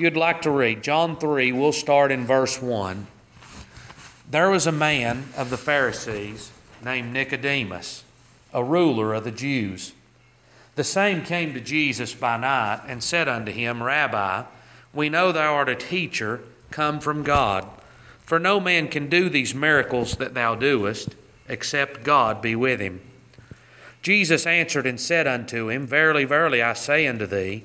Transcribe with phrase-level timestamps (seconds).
[0.00, 3.06] you'd like to read, John 3, we'll start in verse 1.
[4.30, 6.50] There was a man of the Pharisees
[6.82, 8.02] named Nicodemus,
[8.54, 9.92] a ruler of the Jews.
[10.76, 14.44] The same came to Jesus by night and said unto him, Rabbi,
[14.94, 16.40] we know thou art a teacher
[16.70, 17.66] come from God.
[18.22, 21.14] For no man can do these miracles that thou doest,
[21.48, 23.00] except God be with him.
[24.02, 27.64] Jesus answered and said unto him, Verily, verily, I say unto thee,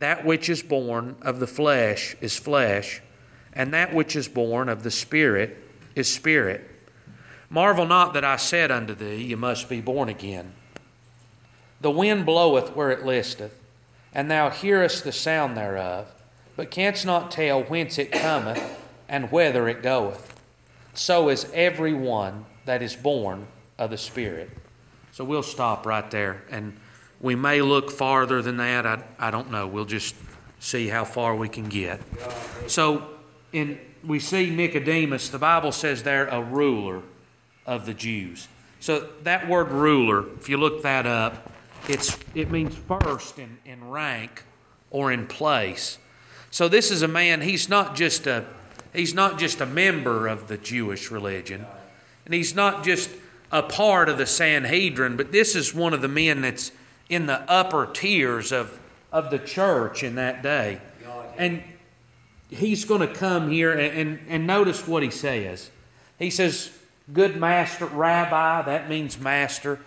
[0.00, 3.00] That which is born of the flesh is flesh,
[3.52, 5.56] and that which is born of the Spirit
[5.94, 6.68] is spirit.
[7.50, 10.52] Marvel not that I said unto thee, You must be born again.
[11.82, 13.52] The wind bloweth where it listeth,
[14.14, 16.06] and thou hearest the sound thereof,
[16.56, 18.62] but canst not tell whence it cometh
[19.08, 20.40] and whither it goeth.
[20.94, 23.46] So is every one that is born
[23.78, 24.50] of the Spirit.
[25.12, 26.42] So we'll stop right there.
[26.50, 26.78] And
[27.20, 28.86] we may look farther than that.
[28.86, 29.66] I, I don't know.
[29.66, 30.14] We'll just
[30.58, 32.00] see how far we can get.
[32.66, 33.06] So
[33.52, 37.02] in we see Nicodemus, the Bible says there, a ruler
[37.66, 38.48] of the Jews.
[38.80, 41.46] So that word ruler, if you look that up,
[41.88, 44.42] it's, it means first in, in rank
[44.90, 45.98] or in place.
[46.50, 48.44] So this is a man, he's not just a
[48.92, 51.64] he's not just a member of the Jewish religion,
[52.24, 53.10] and he's not just
[53.52, 56.72] a part of the Sanhedrin, but this is one of the men that's
[57.10, 58.78] in the upper tiers of,
[59.12, 60.80] of the church in that day.
[61.36, 61.62] And
[62.48, 65.70] he's going to come here and, and, and notice what he says.
[66.18, 66.70] He says,
[67.12, 69.80] Good master, rabbi, that means master.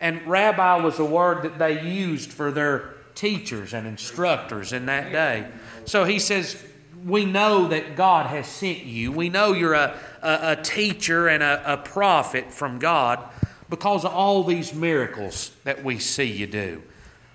[0.00, 5.12] And rabbi was a word that they used for their teachers and instructors in that
[5.12, 5.46] day.
[5.84, 6.62] So he says,
[7.04, 9.12] We know that God has sent you.
[9.12, 13.29] We know you're a, a, a teacher and a, a prophet from God
[13.70, 16.82] because of all these miracles that we see you do.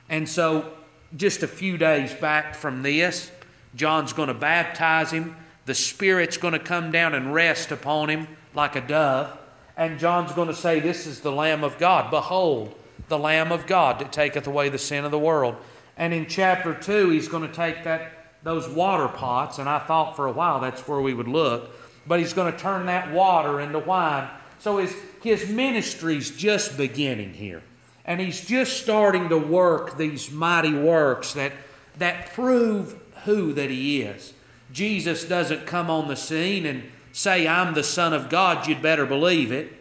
[0.10, 0.74] And so,
[1.18, 3.32] just a few days back from this,
[3.76, 5.36] John's going to baptize him.
[5.66, 9.38] The Spirit's going to come down and rest upon him like a dove.
[9.78, 12.12] And John's going to say, This is the Lamb of God.
[12.12, 12.76] Behold,
[13.08, 15.56] the Lamb of God that taketh away the sin of the world.
[15.98, 18.12] And in chapter 2, he's going to take that
[18.46, 21.72] those water pots, and I thought for a while that's where we would look,
[22.06, 24.30] but he's going to turn that water into wine.
[24.60, 27.62] So his, his ministry's just beginning here.
[28.06, 31.52] And he's just starting to work these mighty works that,
[31.98, 34.34] that prove who that he is.
[34.72, 39.06] Jesus doesn't come on the scene and say, I'm the Son of God, you'd better
[39.06, 39.74] believe it.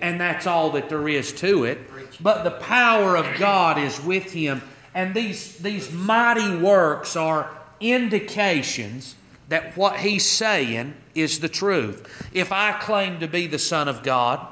[0.00, 1.78] And that's all that there is to it.
[2.20, 4.62] But the power of God is with him.
[4.94, 9.14] And these, these mighty works are indications
[9.48, 12.28] that what he's saying is the truth.
[12.32, 14.46] If I claim to be the Son of God,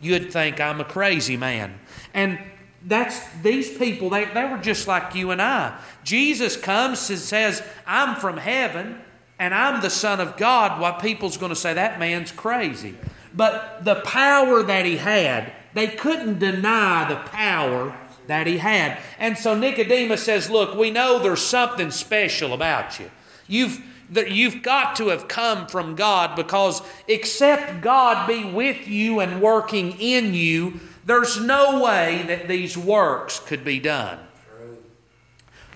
[0.00, 1.78] you'd think I'm a crazy man.
[2.14, 2.38] And
[2.86, 5.78] that's these people, they, they were just like you and I.
[6.04, 9.00] Jesus comes and says, I'm from heaven
[9.38, 10.80] and I'm the Son of God.
[10.80, 12.94] Why people's going to say that man's crazy.
[13.34, 17.94] But the power that he had, they couldn't deny the power
[18.26, 18.98] that he had.
[19.18, 23.10] And so Nicodemus says, Look, we know there's something special about you.
[23.46, 29.40] You've, you've got to have come from God because except God be with you and
[29.40, 34.18] working in you, there's no way that these works could be done.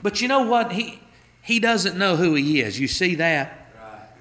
[0.03, 0.71] But you know what?
[0.73, 1.01] He,
[1.43, 2.79] he doesn't know who he is.
[2.79, 3.61] You see that?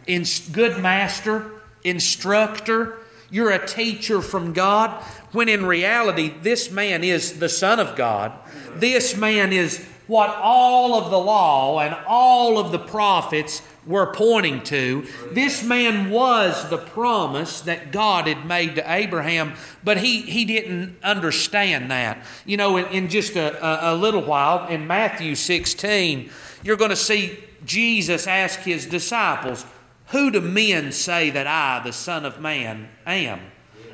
[0.08, 1.52] In, good master,
[1.84, 3.00] instructor,
[3.30, 8.32] you're a teacher from God, when in reality, this man is the Son of God.
[8.76, 14.62] This man is what all of the law and all of the prophets were pointing
[14.64, 15.06] to.
[15.32, 19.54] This man was the promise that God had made to Abraham,
[19.84, 22.26] but he, he didn't understand that.
[22.46, 26.30] You know, in, in just a, a, a little while, in Matthew 16,
[26.64, 29.66] you're going to see Jesus ask his disciples,
[30.08, 33.40] who do men say that I, the Son of Man, am?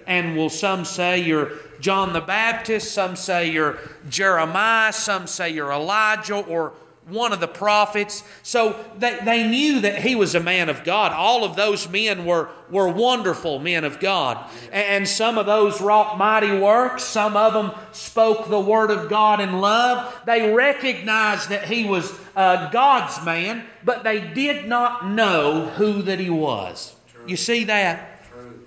[0.05, 3.77] And will some say you're John the Baptist, some say you're
[4.09, 6.73] Jeremiah, some say you're Elijah or
[7.09, 8.23] one of the prophets.
[8.43, 11.11] So they, they knew that he was a man of God.
[11.11, 14.49] All of those men were, were wonderful men of God.
[14.71, 17.03] And some of those wrought mighty works.
[17.03, 20.19] Some of them spoke the word of God in love.
[20.25, 26.19] They recognized that he was uh, God's man, but they did not know who that
[26.19, 26.95] he was.
[27.27, 28.23] You see that?
[28.31, 28.59] True.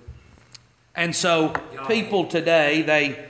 [0.95, 1.53] And so
[1.87, 3.29] people today, they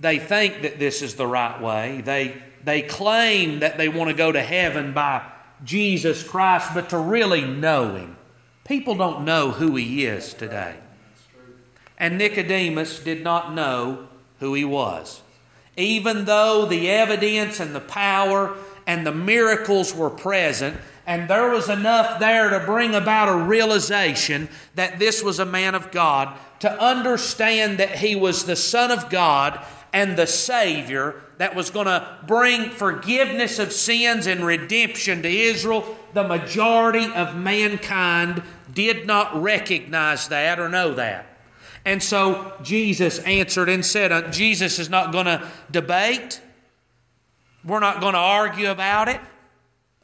[0.00, 2.02] they think that this is the right way.
[2.04, 5.22] They they claim that they want to go to heaven by
[5.64, 8.16] Jesus Christ, but to really know him.
[8.64, 10.74] People don't know who he is today.
[11.98, 14.06] And Nicodemus did not know
[14.40, 15.20] who he was.
[15.76, 18.56] Even though the evidence and the power
[18.86, 20.76] and the miracles were present,
[21.06, 25.74] and there was enough there to bring about a realization that this was a man
[25.74, 31.54] of God, to understand that he was the Son of God and the Savior that
[31.54, 38.42] was going to bring forgiveness of sins and redemption to Israel, the majority of mankind
[38.74, 41.26] did not recognize that or know that.
[41.84, 46.40] And so Jesus answered and said, uh, Jesus is not going to debate.
[47.64, 49.20] We're not going to argue about it.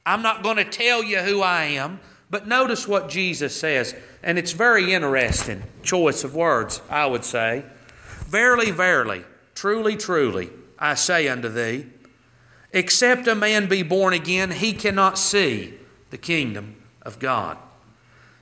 [0.07, 2.01] I'm not going to tell you who I am.
[2.31, 7.65] But notice what Jesus says, and it's very interesting choice of words, I would say.
[8.27, 11.87] Verily, verily, truly, truly, I say unto thee,
[12.73, 15.75] except a man be born again, he cannot see
[16.11, 17.57] the kingdom of God.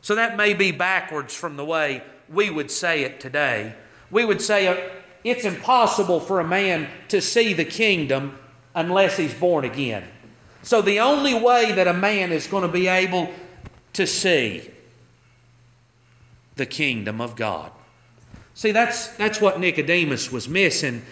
[0.01, 3.75] So that may be backwards from the way we would say it today.
[4.11, 4.91] We would say uh,
[5.25, 8.39] it's impossible for a man to see the kingdom
[8.75, 10.05] unless he's born again.
[10.63, 13.31] So the only way that a man is going to be able
[13.95, 14.71] to see
[16.57, 17.71] the kingdom of God.
[18.55, 21.03] See, that's, that's what Nicodemus was missing.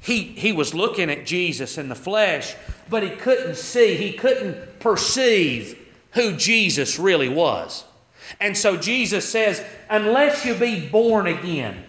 [0.00, 2.56] He, he was looking at Jesus in the flesh,
[2.90, 5.78] but he couldn't see, he couldn't perceive
[6.12, 7.84] who Jesus really was.
[8.40, 11.84] And so Jesus says, unless you be born again.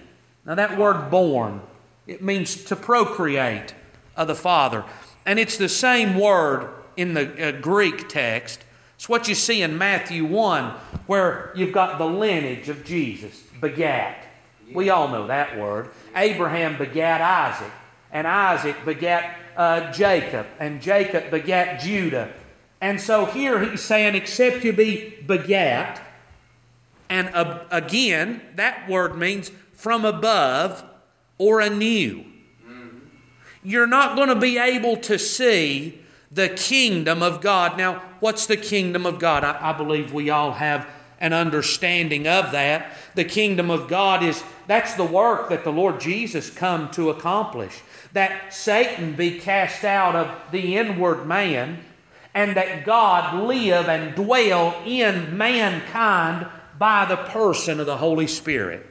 [0.45, 1.61] Now, that word born,
[2.05, 3.73] it means to procreate
[4.15, 4.83] of the Father.
[5.25, 8.63] And it's the same word in the uh, Greek text.
[8.95, 10.71] It's what you see in Matthew 1,
[11.07, 14.22] where you've got the lineage of Jesus, begat.
[14.73, 15.89] We all know that word.
[16.15, 17.71] Abraham begat Isaac,
[18.11, 22.31] and Isaac begat uh, Jacob, and Jacob begat Judah.
[22.81, 26.01] And so here he's saying, except you be begat,
[27.09, 30.83] and uh, again, that word means from above
[31.37, 32.25] or anew.
[33.63, 35.99] You're not going to be able to see
[36.31, 37.77] the kingdom of God.
[37.77, 39.43] Now, what's the kingdom of God?
[39.43, 40.87] I, I, believe we all have
[41.23, 42.97] an understanding of that.
[43.15, 47.81] The kingdom of God is that's the work that the Lord Jesus come to accomplish.
[48.11, 51.79] That Satan be cast out of the inward man
[52.33, 56.45] and that God live and dwell in mankind
[56.77, 58.85] by the person of the Holy Spirit.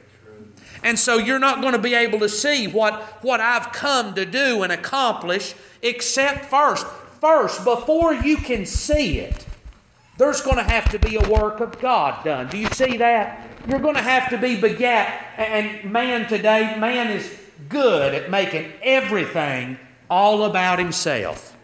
[0.81, 4.25] And so you're not going to be able to see what, what I've come to
[4.25, 5.53] do and accomplish
[5.83, 6.85] except first.
[7.21, 9.45] First, before you can see it,
[10.17, 12.49] there's going to have to be a work of God done.
[12.49, 13.49] Do you see that?
[13.65, 15.25] You're going to have to be begat.
[15.37, 17.39] And man today, man is
[17.69, 19.77] good at making everything
[20.09, 21.57] all about himself.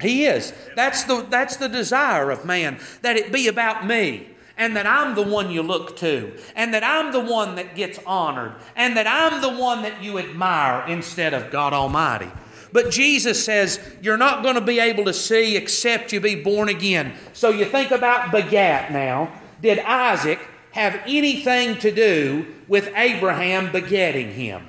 [0.00, 0.52] He is.
[0.74, 4.28] That's the, that's the desire of man, that it be about me
[4.58, 7.98] and that I'm the one you look to, and that I'm the one that gets
[8.06, 12.30] honored, and that I'm the one that you admire instead of God Almighty.
[12.76, 16.68] But Jesus says, You're not going to be able to see except you be born
[16.68, 17.14] again.
[17.32, 19.32] So you think about begat now.
[19.62, 20.38] Did Isaac
[20.72, 24.66] have anything to do with Abraham begetting him?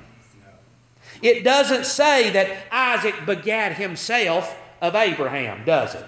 [1.20, 6.06] It doesn't say that Isaac begat himself of Abraham, does it?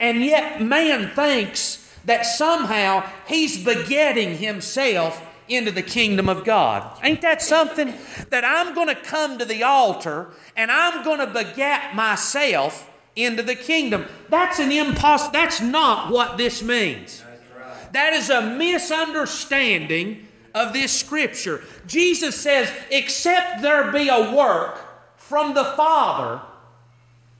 [0.00, 6.98] And yet man thinks that somehow he's begetting himself into the kingdom of God.
[7.02, 7.94] Ain't that something?
[8.30, 13.42] That I'm going to come to the altar and I'm going to begat myself into
[13.42, 14.06] the kingdom.
[14.28, 17.22] That's an impossible, that's not what this means.
[17.92, 21.62] That is a misunderstanding of this scripture.
[21.86, 24.84] Jesus says, except there be a work
[25.16, 26.40] from the Father,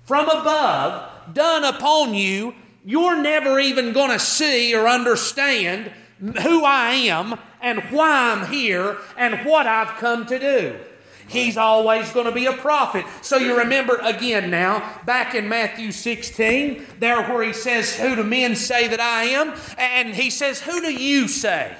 [0.04, 2.54] from above, done upon you
[2.88, 5.92] you're never even going to see or understand
[6.40, 10.78] who I am and why I'm here and what I've come to do.
[11.28, 13.04] He's always going to be a prophet.
[13.20, 18.24] So you remember again now, back in Matthew 16, there where he says, Who do
[18.24, 19.54] men say that I am?
[19.76, 21.76] And he says, Who do you say?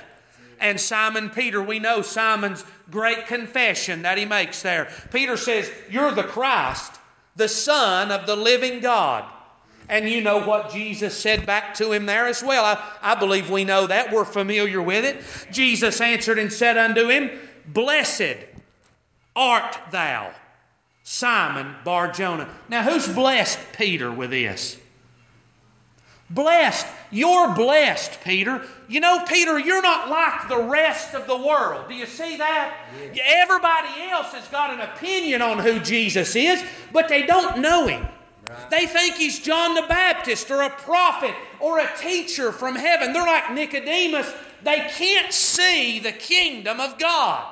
[0.61, 4.91] And Simon Peter, we know Simon's great confession that he makes there.
[5.13, 7.01] Peter says, You're the Christ,
[7.37, 9.25] the Son of the living God.
[9.89, 12.65] And you know what Jesus said back to him there as well.
[12.65, 14.13] I, I believe we know that.
[14.13, 15.25] We're familiar with it.
[15.53, 17.31] Jesus answered and said unto him,
[17.67, 18.37] Blessed
[19.35, 20.31] art thou,
[21.05, 22.49] Simon Bar Jonah.
[22.69, 24.77] Now, who's blessed Peter with this?
[26.31, 26.87] Blessed.
[27.11, 28.63] You're blessed, Peter.
[28.89, 31.89] You know, Peter, you're not like the rest of the world.
[31.89, 32.77] Do you see that?
[33.25, 38.07] Everybody else has got an opinion on who Jesus is, but they don't know him.
[38.71, 43.13] They think he's John the Baptist or a prophet or a teacher from heaven.
[43.13, 44.33] They're like Nicodemus.
[44.63, 47.47] They can't see the kingdom of God.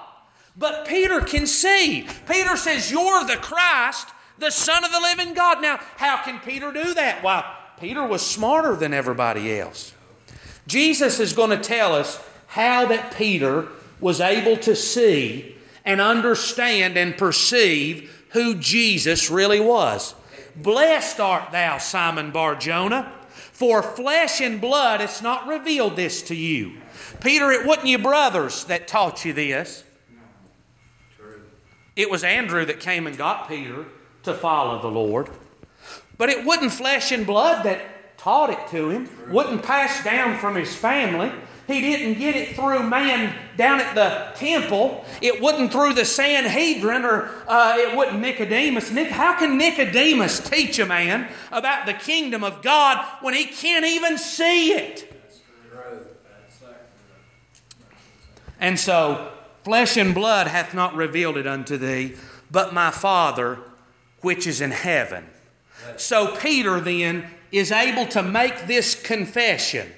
[0.57, 2.07] But Peter can see.
[2.29, 5.61] Peter says, You're the Christ, the Son of the living God.
[5.61, 7.23] Now, how can Peter do that?
[7.23, 7.45] Why,
[7.79, 9.93] Peter was smarter than everybody else.
[10.67, 13.69] Jesus is going to tell us how that Peter
[14.01, 20.15] was able to see and understand and perceive who Jesus really was.
[20.57, 26.35] Blessed art thou, Simon Bar Jonah, for flesh and blood has not revealed this to
[26.35, 26.75] you.
[27.21, 29.85] Peter, it wasn't your brothers that taught you this.
[31.95, 33.87] It was Andrew that came and got Peter
[34.25, 35.31] to follow the Lord.
[36.19, 40.55] But it wasn't flesh and blood that taught it to him, wouldn't pass down from
[40.55, 41.33] his family.
[41.67, 45.05] He didn't get it through man down at the temple.
[45.21, 48.93] It wasn't through the Sanhedrin or uh, it wasn't Nicodemus.
[48.93, 53.85] Nic- how can Nicodemus teach a man about the kingdom of God when he can't
[53.85, 55.13] even see it?
[58.61, 59.33] And so,
[59.65, 62.15] flesh and blood hath not revealed it unto thee,
[62.51, 63.59] but my Father
[64.21, 65.25] which is in heaven.
[65.97, 69.91] So, Peter then is able to make this confession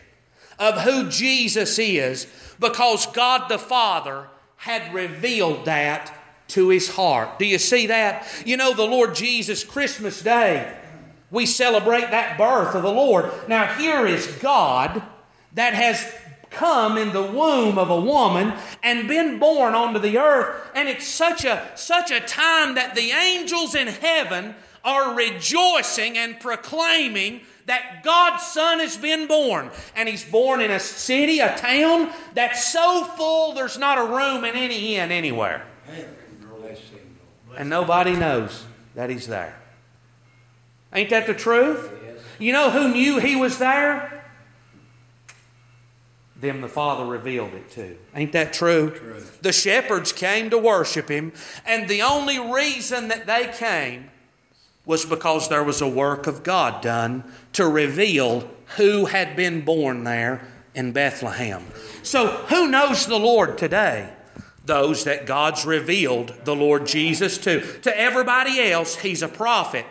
[0.58, 2.26] of who Jesus is
[2.58, 6.14] because God the Father had revealed that
[6.48, 7.38] to his heart.
[7.38, 8.26] Do you see that?
[8.44, 10.76] You know, the Lord Jesus, Christmas Day,
[11.30, 13.30] we celebrate that birth of the Lord.
[13.48, 15.02] Now, here is God
[15.52, 16.12] that has
[16.50, 21.06] come in the womb of a woman and been born onto the earth and it's
[21.06, 28.02] such a such a time that the angels in heaven are rejoicing and proclaiming that
[28.02, 29.70] God's Son has been born.
[29.96, 34.44] And He's born in a city, a town that's so full there's not a room
[34.44, 35.64] in any inn anywhere.
[37.56, 39.54] And nobody knows that He's there.
[40.92, 41.90] Ain't that the truth?
[42.38, 44.18] You know who knew He was there?
[46.40, 47.96] them the Father revealed it to.
[48.14, 48.90] Ain't that true?
[48.90, 49.22] true?
[49.42, 51.32] The shepherds came to worship Him,
[51.66, 54.10] and the only reason that they came
[54.88, 60.02] was because there was a work of God done to reveal who had been born
[60.02, 61.62] there in Bethlehem.
[62.02, 64.10] So, who knows the Lord today?
[64.64, 67.60] Those that God's revealed the Lord Jesus to.
[67.82, 69.84] To everybody else, He's a prophet.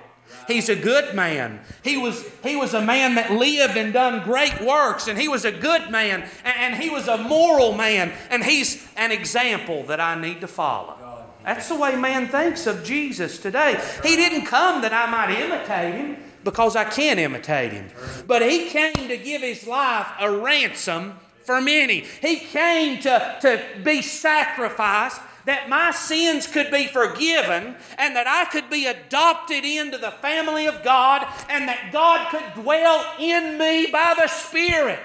[0.47, 1.59] He's a good man.
[1.83, 5.45] He was, he was a man that lived and done great works, and he was
[5.45, 9.99] a good man, and, and he was a moral man, and he's an example that
[9.99, 11.06] I need to follow.
[11.47, 13.81] That's the way man thinks of Jesus today.
[14.03, 17.87] He didn't come that I might imitate him because I can't imitate him.
[18.27, 22.01] But he came to give his life a ransom for many.
[22.21, 28.43] He came to, to be sacrificed that my sins could be forgiven and that I
[28.51, 33.87] could be adopted into the family of God and that God could dwell in me
[33.89, 34.99] by the Spirit.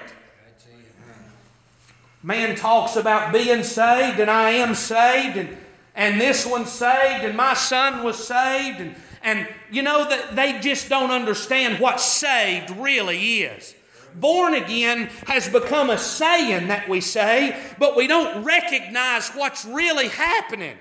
[2.21, 5.57] Man talks about being saved, and I am saved, and,
[5.95, 10.59] and this one saved, and my son was saved, and, and you know that they
[10.59, 13.75] just don't understand what saved really is
[14.15, 20.07] born again has become a saying that we say, but we don't recognize what's really
[20.09, 20.77] happening.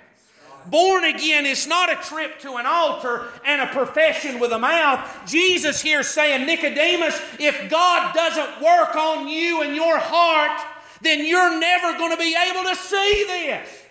[0.66, 5.00] Born again is not a trip to an altar and a profession with a mouth.
[5.26, 10.60] Jesus here saying, Nicodemus, if God doesn't work on you and your heart,
[11.00, 13.81] then you're never going to be able to see this.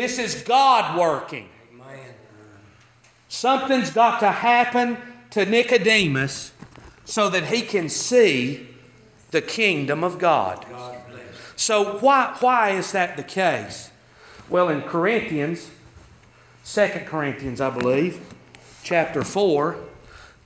[0.00, 1.46] This is God working.
[3.28, 4.96] Something's got to happen
[5.28, 6.52] to Nicodemus
[7.04, 8.66] so that he can see
[9.30, 10.64] the kingdom of God.
[11.56, 13.90] So, why, why is that the case?
[14.48, 15.70] Well, in Corinthians,
[16.64, 18.22] 2 Corinthians, I believe,
[18.82, 19.76] chapter 4,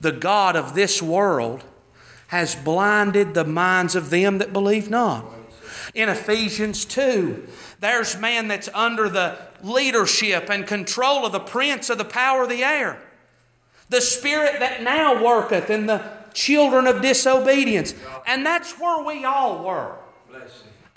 [0.01, 1.63] the God of this world
[2.27, 5.23] has blinded the minds of them that believe not.
[5.95, 7.47] In Ephesians 2,
[7.79, 12.49] there's man that's under the leadership and control of the prince of the power of
[12.49, 13.01] the air.
[13.89, 17.95] The spirit that now worketh in the children of disobedience.
[18.27, 19.95] And that's where we all were.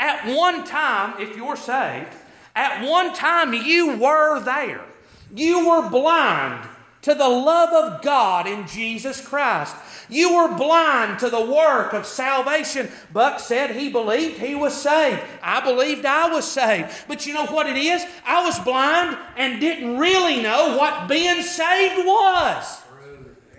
[0.00, 2.12] At one time, if you're saved,
[2.56, 4.84] at one time you were there.
[5.34, 6.68] You were blind
[7.02, 9.76] to the love of God in Jesus Christ.
[10.08, 12.88] You were blind to the work of salvation.
[13.12, 15.20] Buck said he believed he was saved.
[15.42, 16.90] I believed I was saved.
[17.06, 18.04] But you know what it is?
[18.24, 22.82] I was blind and didn't really know what being saved was.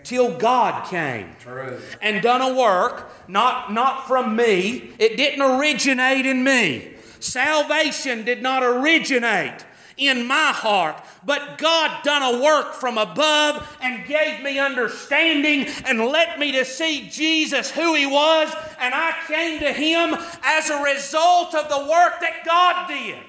[0.04, 1.80] till God came True.
[2.02, 4.92] and done a work, not, not from me.
[4.98, 6.94] It didn't originate in me.
[7.20, 9.66] Salvation did not originate
[10.00, 16.00] in my heart, but God done a work from above and gave me understanding and
[16.00, 20.82] let me to see Jesus who He was, and I came to Him as a
[20.82, 23.20] result of the work that God did.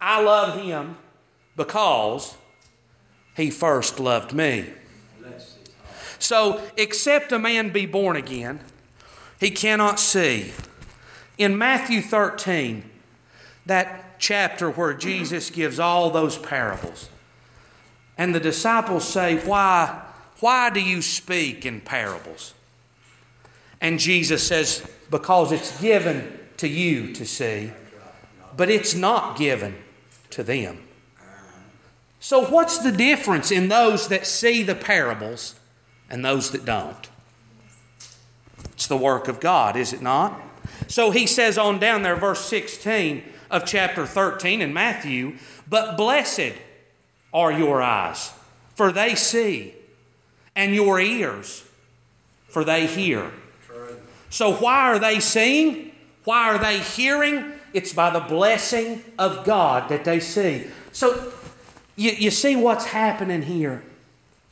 [0.00, 0.96] I love Him
[1.56, 2.36] because
[3.36, 4.66] He first loved me.
[6.18, 8.60] So, except a man be born again,
[9.38, 10.52] he cannot see.
[11.36, 12.82] In Matthew 13,
[13.66, 17.10] that chapter where Jesus gives all those parables,
[18.16, 20.02] and the disciples say, Why,
[20.40, 22.54] why do you speak in parables?
[23.82, 27.70] And Jesus says, Because it's given to you to see,
[28.56, 29.76] but it's not given
[30.30, 30.80] to them.
[32.20, 35.54] So, what's the difference in those that see the parables
[36.08, 37.10] and those that don't?
[38.72, 40.40] It's the work of God, is it not?
[40.88, 45.36] So he says on down there, verse 16 of chapter 13 in Matthew,
[45.68, 46.54] but blessed
[47.32, 48.32] are your eyes,
[48.74, 49.74] for they see,
[50.54, 51.64] and your ears,
[52.48, 53.30] for they hear.
[54.30, 55.92] So why are they seeing?
[56.24, 57.52] Why are they hearing?
[57.72, 60.64] It's by the blessing of God that they see.
[60.92, 61.32] So
[61.96, 63.82] you, you see what's happening here.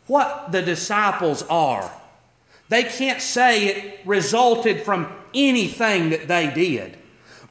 [0.07, 1.91] What the disciples are.
[2.69, 6.97] They can't say it resulted from anything that they did.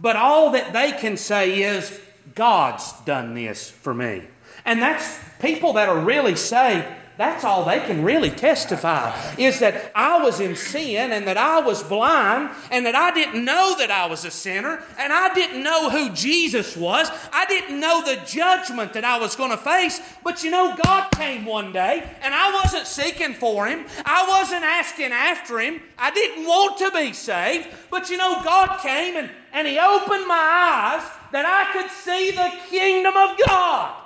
[0.02, 2.00] But all that they can say is,
[2.34, 4.24] God's done this for me.
[4.66, 6.86] And that's people that are really saved
[7.22, 11.60] that's all they can really testify is that I was in sin and that I
[11.60, 15.62] was blind and that I didn't know that I was a sinner and I didn't
[15.62, 17.12] know who Jesus was.
[17.32, 20.02] I didn't know the judgment that I was going to face.
[20.24, 23.86] But you know, God came one day and I wasn't seeking for Him.
[24.04, 25.80] I wasn't asking after Him.
[26.00, 27.68] I didn't want to be saved.
[27.92, 32.32] But you know, God came and, and He opened my eyes that I could see
[32.32, 34.01] the kingdom of God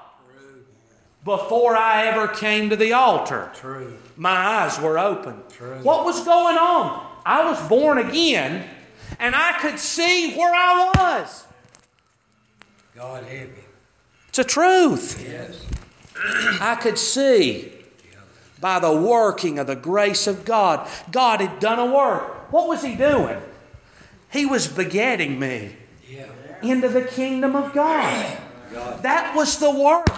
[1.25, 3.51] before I ever came to the altar.
[3.55, 3.97] True.
[4.15, 5.41] My eyes were open.
[5.49, 5.79] True.
[5.81, 7.05] What was going on?
[7.25, 8.63] I was born again
[9.19, 11.43] and I could see where I was.
[12.95, 13.63] God help you.
[14.29, 15.25] It's a truth.
[15.27, 15.65] Yes.
[16.61, 17.71] I could see
[18.61, 20.87] by the working of the grace of God.
[21.11, 22.51] God had done a work.
[22.51, 23.41] What was He doing?
[24.31, 25.75] He was begetting me
[26.07, 26.25] Yeah.
[26.61, 28.37] into the kingdom of God.
[29.01, 30.09] That was the work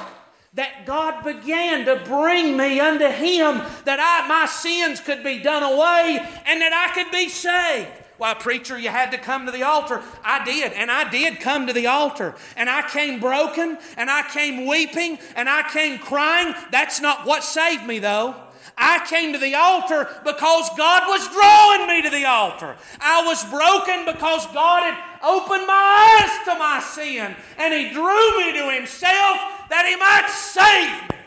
[0.57, 5.61] that God began to bring me unto Him, that I, my sins could be done
[5.61, 7.89] away and that I could be saved.
[8.17, 10.01] Why, preacher, you had to come to the altar.
[10.23, 12.33] I did, and I did come to the altar.
[12.55, 16.55] And I came broken, and I came weeping, and I came crying.
[16.71, 18.35] That's not what saved me, though.
[18.75, 22.75] I came to the altar because God was drawing me to the altar.
[22.99, 28.37] I was broken because God had opened my eyes to my sin, and He drew
[28.39, 31.23] me to Himself that He might save me.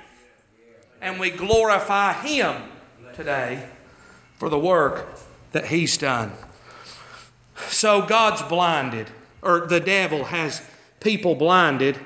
[1.00, 2.62] And we glorify Him
[3.14, 3.66] today
[4.36, 5.08] for the work
[5.52, 6.32] that He's done.
[7.68, 9.10] So God's blinded,
[9.42, 10.62] or the devil has
[11.00, 11.98] people blinded,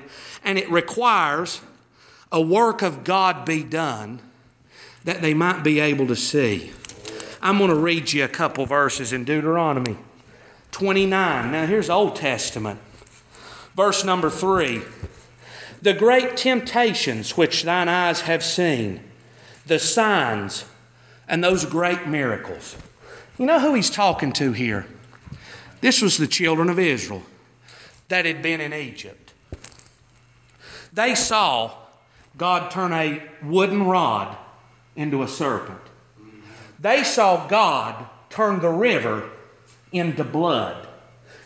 [0.43, 1.61] and it requires
[2.31, 4.19] a work of God be done
[5.05, 6.71] that they might be able to see.
[7.41, 9.95] I'm going to read you a couple verses in Deuteronomy
[10.71, 11.51] 29.
[11.51, 12.79] Now, here's Old Testament.
[13.75, 14.81] Verse number 3
[15.81, 19.01] The great temptations which thine eyes have seen,
[19.67, 20.65] the signs,
[21.27, 22.75] and those great miracles.
[23.37, 24.85] You know who he's talking to here?
[25.81, 27.23] This was the children of Israel
[28.07, 29.33] that had been in Egypt.
[30.93, 31.71] They saw
[32.37, 34.37] God turn a wooden rod
[34.95, 35.81] into a serpent.
[36.79, 39.29] They saw God turn the river
[39.91, 40.87] into blood.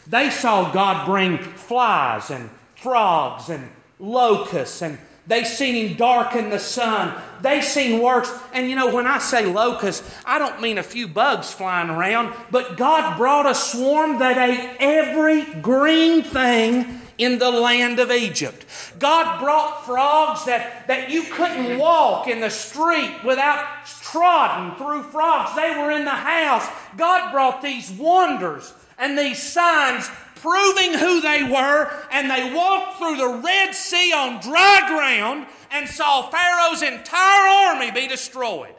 [0.07, 4.97] They saw God bring flies and frogs and locusts and
[5.29, 7.13] they seen him darken the sun.
[7.41, 8.31] They seen worse.
[8.51, 12.33] And you know, when I say locusts, I don't mean a few bugs flying around,
[12.49, 18.65] but God brought a swarm that ate every green thing in the land of Egypt.
[18.97, 25.55] God brought frogs that, that you couldn't walk in the street without trodden through frogs.
[25.55, 26.67] They were in the house.
[26.97, 30.09] God brought these wonders and these signs
[30.41, 35.87] proving who they were, and they walked through the Red Sea on dry ground and
[35.87, 38.73] saw Pharaoh's entire army be destroyed.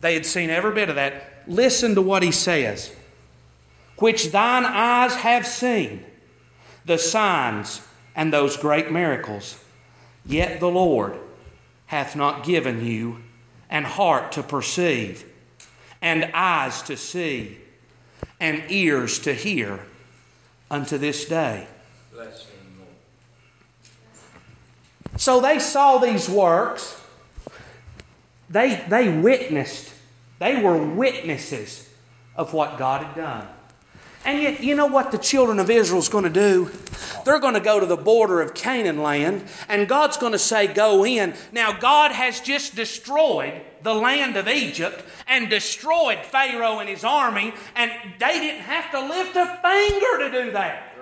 [0.00, 1.42] They had seen every bit of that.
[1.46, 2.92] Listen to what he says
[3.98, 6.04] which thine eyes have seen,
[6.84, 7.80] the signs
[8.14, 9.58] and those great miracles.
[10.26, 11.18] Yet the Lord
[11.86, 13.22] hath not given you
[13.70, 15.24] an heart to perceive,
[16.02, 17.58] and eyes to see,
[18.38, 19.80] and ears to hear
[20.70, 21.66] unto this day.
[22.12, 22.90] Bless him, Lord.
[25.20, 27.00] So they saw these works.
[28.50, 29.92] They, they witnessed.
[30.38, 31.88] They were witnesses
[32.36, 33.48] of what God had done.
[34.26, 36.68] And yet, you know what the children of Israel is going to do?
[37.24, 40.66] They're going to go to the border of Canaan land, and God's going to say,
[40.66, 41.32] Go in.
[41.52, 47.54] Now, God has just destroyed the land of Egypt and destroyed Pharaoh and his army,
[47.76, 50.92] and they didn't have to lift a finger to do that.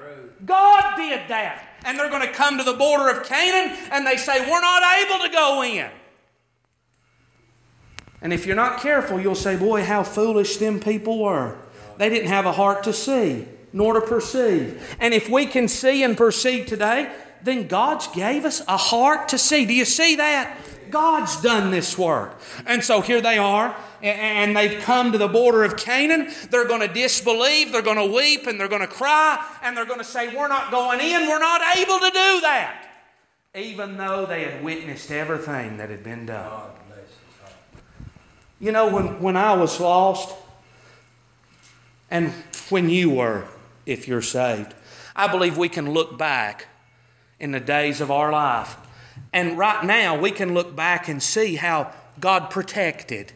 [0.45, 1.67] God did that.
[1.87, 4.83] And they're going to come to the border of Canaan, and they say, We're not
[4.99, 5.91] able to go in.
[8.21, 11.64] And if you're not careful, you'll say, Boy, how foolish them people were.
[11.99, 14.97] They didn't have a heart to see nor to perceive.
[15.01, 19.39] And if we can see and perceive today, then God's gave us a heart to
[19.39, 19.67] see.
[19.67, 20.57] Do you see that?
[20.91, 22.41] God's done this work.
[22.67, 26.31] And so here they are, and they've come to the border of Canaan.
[26.51, 29.87] They're going to disbelieve, they're going to weep, and they're going to cry, and they're
[29.87, 32.91] going to say, We're not going in, we're not able to do that.
[33.57, 36.49] Even though they had witnessed everything that had been done.
[36.49, 37.55] God bless his heart.
[38.61, 40.37] You know, when, when I was lost,
[42.11, 42.31] and
[42.69, 43.45] when you were,
[43.87, 44.75] if you're saved,
[45.17, 46.67] I believe we can look back
[47.41, 48.77] in the days of our life.
[49.33, 53.33] And right now, we can look back and see how God protected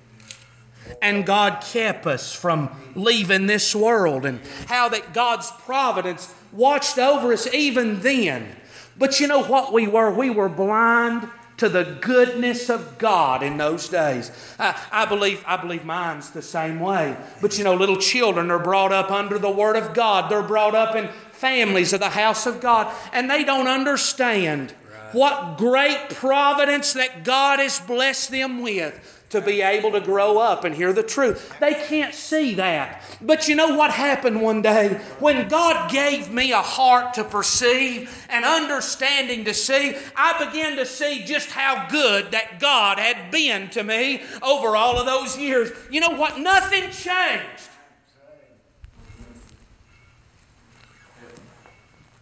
[1.02, 7.32] and God kept us from leaving this world, and how that God's providence watched over
[7.32, 8.48] us even then.
[8.96, 10.12] But you know what we were?
[10.12, 11.28] We were blind
[11.58, 14.30] to the goodness of God in those days.
[14.58, 17.16] I, I, believe, I believe mine's the same way.
[17.42, 20.30] But you know, little children are brought up under the Word of God.
[20.30, 24.74] They're brought up in families of the house of God, and they don't understand
[25.12, 30.64] what great providence that God has blessed them with to be able to grow up
[30.64, 31.54] and hear the truth.
[31.60, 33.02] They can't see that.
[33.20, 34.94] But you know what happened one day?
[35.18, 40.86] When God gave me a heart to perceive and understanding to see, I began to
[40.86, 45.70] see just how good that God had been to me over all of those years.
[45.90, 46.38] You know what?
[46.38, 47.68] Nothing changed.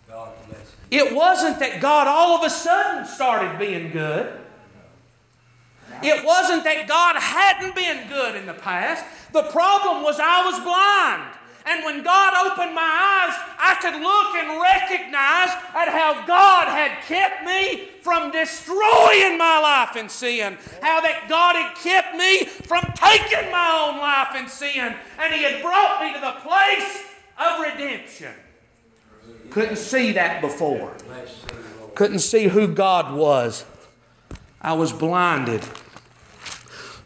[0.09, 0.76] God bless him.
[0.90, 4.40] It wasn't that God all of a sudden started being good.
[6.03, 9.05] It wasn't that God hadn't been good in the past.
[9.33, 11.33] The problem was I was blind.
[11.66, 17.03] And when God opened my eyes, I could look and recognize at how God had
[17.03, 20.57] kept me from destroying my life in sin.
[20.81, 24.94] How that God had kept me from taking my own life in sin.
[25.18, 27.03] And He had brought me to the place
[27.37, 28.33] of redemption.
[29.50, 30.92] Couldn't see that before.
[31.94, 33.64] Couldn't see who God was.
[34.61, 35.62] I was blinded.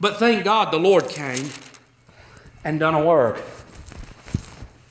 [0.01, 1.49] But thank God the Lord came
[2.65, 3.41] and done a work.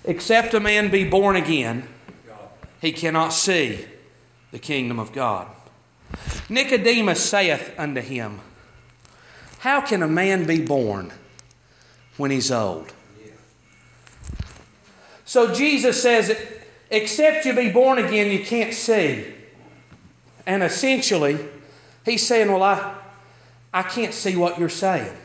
[0.06, 1.88] Except a man be born again,
[2.82, 3.86] he cannot see
[4.52, 5.48] the kingdom of God.
[6.50, 8.40] Nicodemus saith unto him,
[9.60, 11.12] How can a man be born
[12.18, 12.92] when he's old?
[15.26, 16.36] So Jesus says,
[16.92, 19.26] Except you be born again, you can't see.
[20.46, 21.38] And essentially,
[22.06, 22.96] he's saying, Well, I,
[23.74, 25.16] I can't see what you're saying.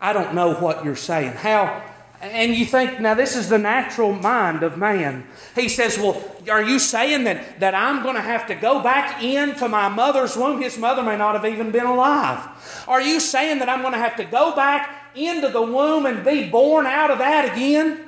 [0.00, 1.32] I don't know what you're saying.
[1.32, 1.82] How?
[2.20, 5.26] And you think, now this is the natural mind of man.
[5.54, 9.22] He says, Well, are you saying that, that I'm going to have to go back
[9.22, 10.60] into my mother's womb?
[10.60, 12.84] His mother may not have even been alive.
[12.88, 16.24] Are you saying that I'm going to have to go back into the womb and
[16.24, 18.00] be born out of that again?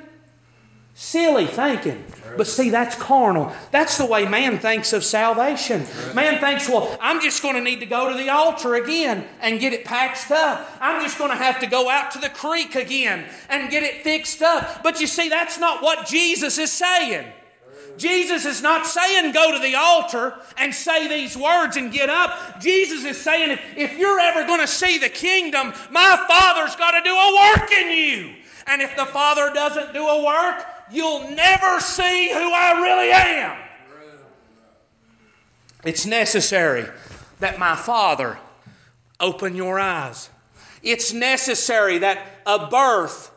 [0.99, 2.03] Silly thinking.
[2.37, 3.53] But see, that's carnal.
[3.69, 5.85] That's the way man thinks of salvation.
[6.15, 9.59] Man thinks, well, I'm just going to need to go to the altar again and
[9.59, 10.67] get it patched up.
[10.81, 14.01] I'm just going to have to go out to the creek again and get it
[14.01, 14.81] fixed up.
[14.81, 17.27] But you see, that's not what Jesus is saying.
[17.97, 22.59] Jesus is not saying go to the altar and say these words and get up.
[22.59, 26.91] Jesus is saying if, if you're ever going to see the kingdom, my Father's got
[26.91, 28.33] to do a work in you.
[28.65, 33.57] And if the Father doesn't do a work, you'll never see who I really am.
[35.83, 36.85] It's necessary
[37.39, 38.37] that my Father
[39.19, 40.29] open your eyes.
[40.83, 43.31] It's necessary that a birth,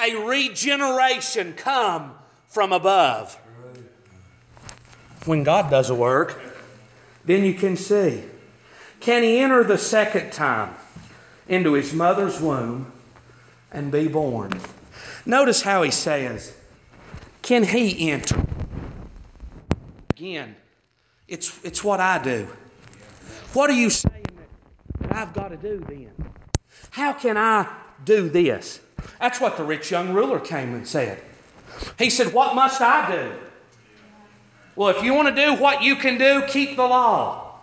[0.00, 2.14] a regeneration come
[2.48, 3.38] from above.
[5.24, 6.40] When God does a work,
[7.24, 8.22] then you can see.
[9.00, 10.74] Can he enter the second time
[11.48, 12.92] into his mother's womb
[13.72, 14.52] and be born?
[15.26, 16.54] Notice how he says,
[17.44, 18.42] Can he enter?
[20.14, 20.56] Again,
[21.28, 22.48] it's, it's what I do.
[23.52, 24.24] What are you saying
[24.98, 26.10] that, I've got to do then?
[26.88, 27.70] How can I
[28.06, 28.80] do this?
[29.20, 31.20] That's what the rich young ruler came and said.
[31.98, 33.32] He said, What must I do?
[34.74, 37.58] Well, if you want to do what you can do, keep the law.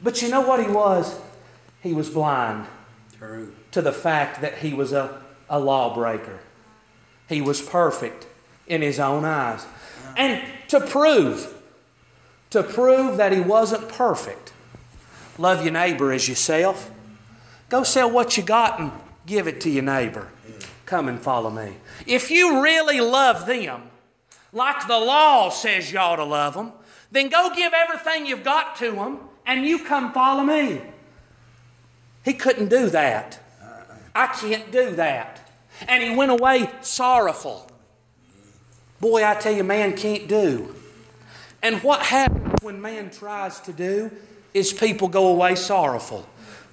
[0.00, 1.18] But you know what he was?
[1.82, 2.68] He was blind
[3.18, 3.52] True.
[3.72, 6.38] to the fact that he was a, a lawbreaker.
[7.28, 8.28] He was perfect
[8.66, 9.64] in his own eyes.
[10.16, 11.54] And to prove,
[12.50, 14.52] to prove that he wasn't perfect,
[15.38, 16.90] love your neighbor as yourself.
[17.68, 18.90] Go sell what you got and
[19.26, 20.28] give it to your neighbor.
[20.86, 21.76] Come and follow me.
[22.06, 23.82] If you really love them,
[24.52, 26.72] like the law says you ought to love them,
[27.12, 30.80] then go give everything you've got to them and you come follow me.
[32.24, 33.38] He couldn't do that.
[34.14, 35.48] I can't do that.
[35.86, 37.69] And he went away sorrowful.
[39.00, 40.74] Boy, I tell you, man can't do.
[41.62, 44.10] And what happens when man tries to do
[44.52, 46.26] is people go away sorrowful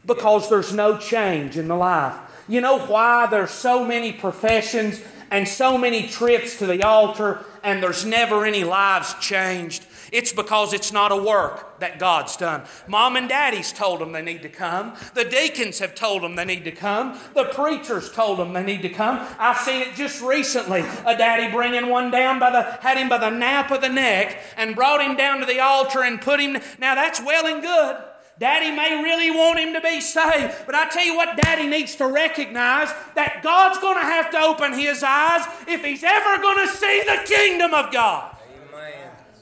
[0.05, 2.15] because there's no change in the life.
[2.47, 7.81] You know why there's so many professions and so many trips to the altar and
[7.81, 9.85] there's never any lives changed?
[10.11, 12.63] It's because it's not a work that God's done.
[12.87, 14.95] Mom and daddy's told them they need to come.
[15.13, 17.19] The deacons have told them they need to come.
[17.33, 19.25] The preachers told them they need to come.
[19.37, 20.81] I've seen it just recently.
[21.05, 24.41] A daddy bringing one down by the, had him by the nape of the neck
[24.55, 26.57] and brought him down to the altar and put him.
[26.79, 27.97] Now that's well and good.
[28.39, 31.95] Daddy may really want him to be saved, but I tell you what, Daddy needs
[31.95, 36.67] to recognize that God's going to have to open his eyes if he's ever going
[36.67, 38.36] to see the kingdom of God.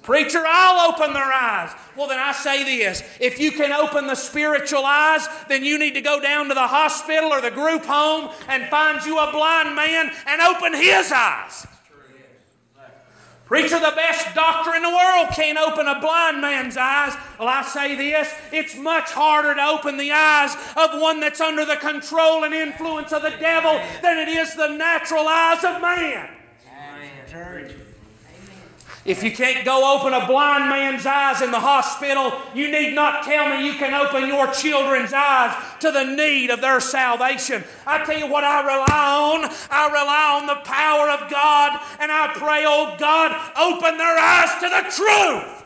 [0.07, 0.23] Amen.
[0.23, 1.71] Preacher, I'll open their eyes.
[1.95, 5.93] Well, then I say this if you can open the spiritual eyes, then you need
[5.95, 9.75] to go down to the hospital or the group home and find you a blind
[9.75, 11.67] man and open his eyes.
[13.45, 17.13] Preacher, the best doctor in the world can't open a blind man's eyes.
[17.37, 21.63] Well, I say this it's much harder to open the eyes of one that's under
[21.63, 26.27] the control and influence of the devil than it is the natural eyes of man.
[29.05, 33.23] If you can't go open a blind man's eyes in the hospital, you need not
[33.23, 37.63] tell me you can open your children's eyes to the need of their salvation.
[37.85, 39.51] I tell you what I rely on.
[39.69, 44.49] I rely on the power of God, and I pray, oh God, open their eyes
[44.61, 45.61] to the truth.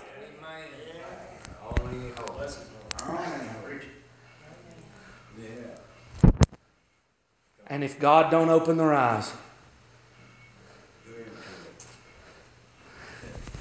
[7.67, 9.31] And if God don't open their eyes,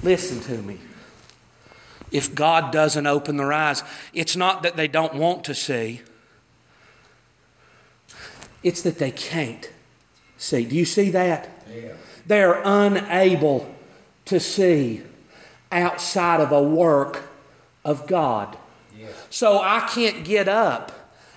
[0.03, 0.77] listen to me.
[2.11, 3.83] If God doesn't open their eyes,
[4.13, 6.01] it's not that they don't want to see.
[8.63, 9.69] It's that they can't
[10.37, 10.65] see.
[10.65, 11.49] Do you see that?
[11.73, 11.93] Yeah.
[12.25, 13.73] They're unable
[14.25, 15.03] to see
[15.71, 17.21] outside of a work
[17.85, 18.57] of God.
[18.97, 19.11] Yes.
[19.29, 20.91] So I can't get up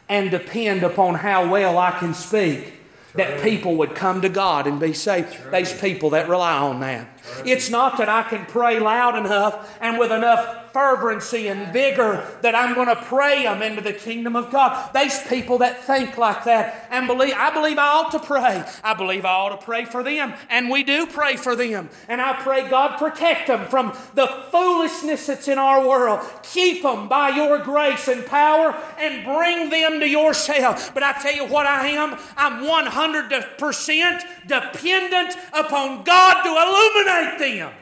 [0.08, 2.74] and depend upon how well I can speak
[3.14, 5.36] that people would come to God and be saved.
[5.50, 7.08] There's people that rely on that.
[7.44, 12.54] It's not that I can pray loud enough and with enough fervency and vigor that
[12.54, 14.92] I'm going to pray them into the kingdom of God.
[14.92, 17.34] There's people that think like that and believe.
[17.36, 18.64] I believe I ought to pray.
[18.82, 21.88] I believe I ought to pray for them, and we do pray for them.
[22.08, 26.20] And I pray God protect them from the foolishness that's in our world.
[26.42, 30.92] Keep them by your grace and power, and bring them to yourself.
[30.94, 32.18] But I tell you what, I am.
[32.36, 37.72] I'm 100% dependent upon God to illuminate them.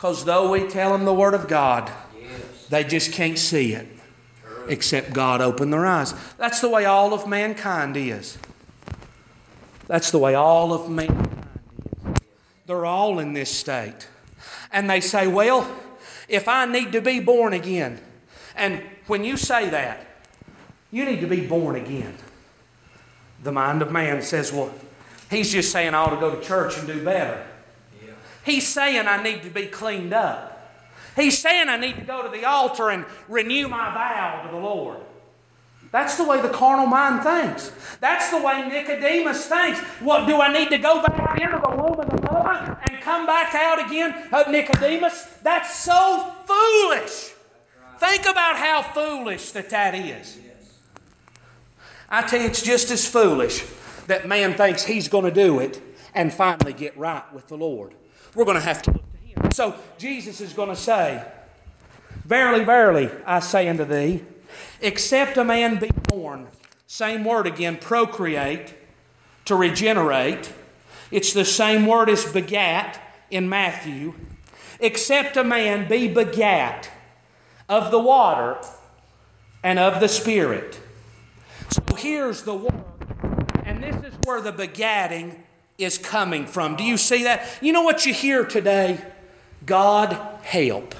[0.00, 2.30] Because though we tell them the Word of God, Yes.
[2.70, 3.86] they just can't see it
[4.66, 6.14] except God open their eyes.
[6.38, 8.38] That's the way all of mankind is.
[9.88, 11.28] That's the way all of mankind
[12.14, 12.22] is.
[12.66, 14.08] They're all in this state.
[14.72, 15.70] And they say, well,
[16.30, 18.00] if I need to be born again,
[18.56, 20.06] and when you say that,
[20.90, 22.16] you need to be born again.
[23.42, 24.72] The mind of man says, well,
[25.28, 27.46] he's just saying I ought to go to church and do better.
[28.50, 30.74] He's saying I need to be cleaned up.
[31.14, 34.60] He's saying I need to go to the altar and renew my vow to the
[34.60, 34.98] Lord.
[35.92, 37.96] That's the way the carnal mind thinks.
[38.00, 39.78] That's the way Nicodemus thinks.
[40.00, 43.24] What do I need to go back into the womb of the mother and come
[43.24, 44.16] back out again?
[44.32, 47.30] Uh, Nicodemus, that's so foolish.
[47.98, 50.40] Think about how foolish that that is.
[52.08, 53.64] I tell you, it's just as foolish
[54.08, 55.80] that man thinks he's going to do it
[56.14, 57.94] and finally get right with the Lord.
[58.34, 59.52] We're going to have to look to him.
[59.52, 61.24] So Jesus is going to say,
[62.24, 64.22] Verily, verily, I say unto thee,
[64.80, 66.46] except a man be born,
[66.86, 68.74] same word again, procreate,
[69.46, 70.52] to regenerate.
[71.10, 74.14] It's the same word as begat in Matthew.
[74.78, 76.88] Except a man be begat
[77.68, 78.58] of the water
[79.62, 80.78] and of the Spirit.
[81.70, 82.84] So here's the word.
[83.64, 85.36] And this is where the begatting
[85.84, 86.76] is coming from.
[86.76, 87.46] Do you see that?
[87.60, 88.98] You know what you hear today?
[89.66, 90.12] God
[90.42, 90.94] help.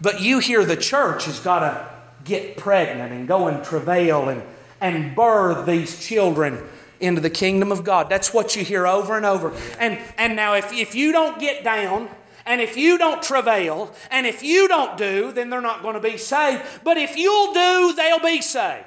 [0.00, 1.88] But you hear the church has got to
[2.24, 4.42] get pregnant and go and travail and,
[4.80, 6.58] and birth these children
[7.00, 8.08] into the kingdom of God.
[8.08, 9.54] That's what you hear over and over.
[9.78, 12.08] And, and now, if, if you don't get down,
[12.46, 16.00] and if you don't travail, and if you don't do, then they're not going to
[16.00, 16.62] be saved.
[16.84, 18.84] But if you'll do, they'll be saved.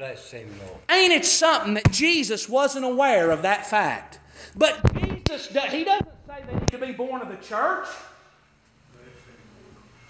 [0.00, 0.80] Bless him, Lord.
[0.90, 4.18] Ain't it something that Jesus wasn't aware of that fact?
[4.56, 7.86] But Jesus, he doesn't say they need to be born of the church.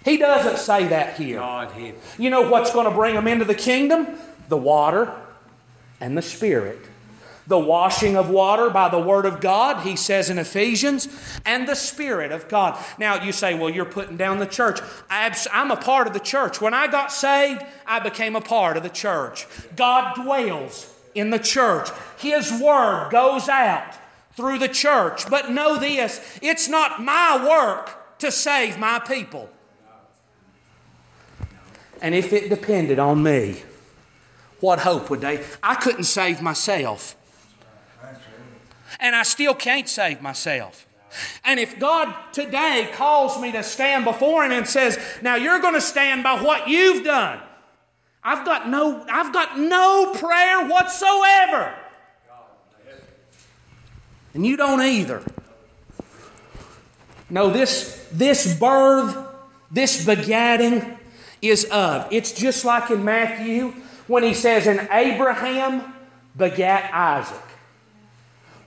[0.05, 1.39] He doesn't say that here.
[1.39, 1.73] God.
[2.17, 4.07] You know what's going to bring them into the kingdom?
[4.47, 5.13] The water
[5.99, 6.79] and the Spirit.
[7.51, 11.09] The washing of water by the Word of God, he says in Ephesians,
[11.45, 12.81] and the Spirit of God.
[12.97, 14.79] Now, you say, well, you're putting down the church.
[15.09, 16.61] I'm a part of the church.
[16.61, 19.47] When I got saved, I became a part of the church.
[19.75, 23.97] God dwells in the church, His Word goes out
[24.37, 25.29] through the church.
[25.29, 29.49] But know this it's not my work to save my people.
[32.01, 33.61] And if it depended on me,
[34.61, 35.43] what hope would they?
[35.61, 37.17] I couldn't save myself.
[39.01, 40.87] And I still can't save myself.
[41.43, 45.73] And if God today calls me to stand before Him and says, Now you're going
[45.73, 47.41] to stand by what you've done,
[48.23, 51.75] I've got no, I've got no prayer whatsoever.
[54.33, 55.21] And you don't either.
[57.29, 59.17] No, this, this birth,
[59.71, 60.97] this begatting
[61.41, 62.07] is of.
[62.11, 63.73] It's just like in Matthew
[64.07, 65.93] when he says, And Abraham
[66.37, 67.50] begat Isaac.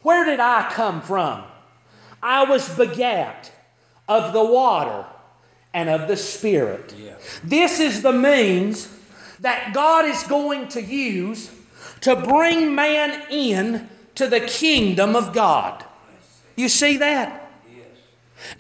[0.05, 1.43] Where did I come from?
[2.23, 3.51] I was begat
[4.07, 5.07] of the water
[5.73, 6.95] and of the Spirit.
[6.97, 7.15] Yeah.
[7.43, 8.95] This is the means
[9.41, 11.51] that God is going to use
[12.03, 15.83] to bring man in to the kingdom of God.
[16.55, 17.51] You see that?
[17.67, 17.87] Yes.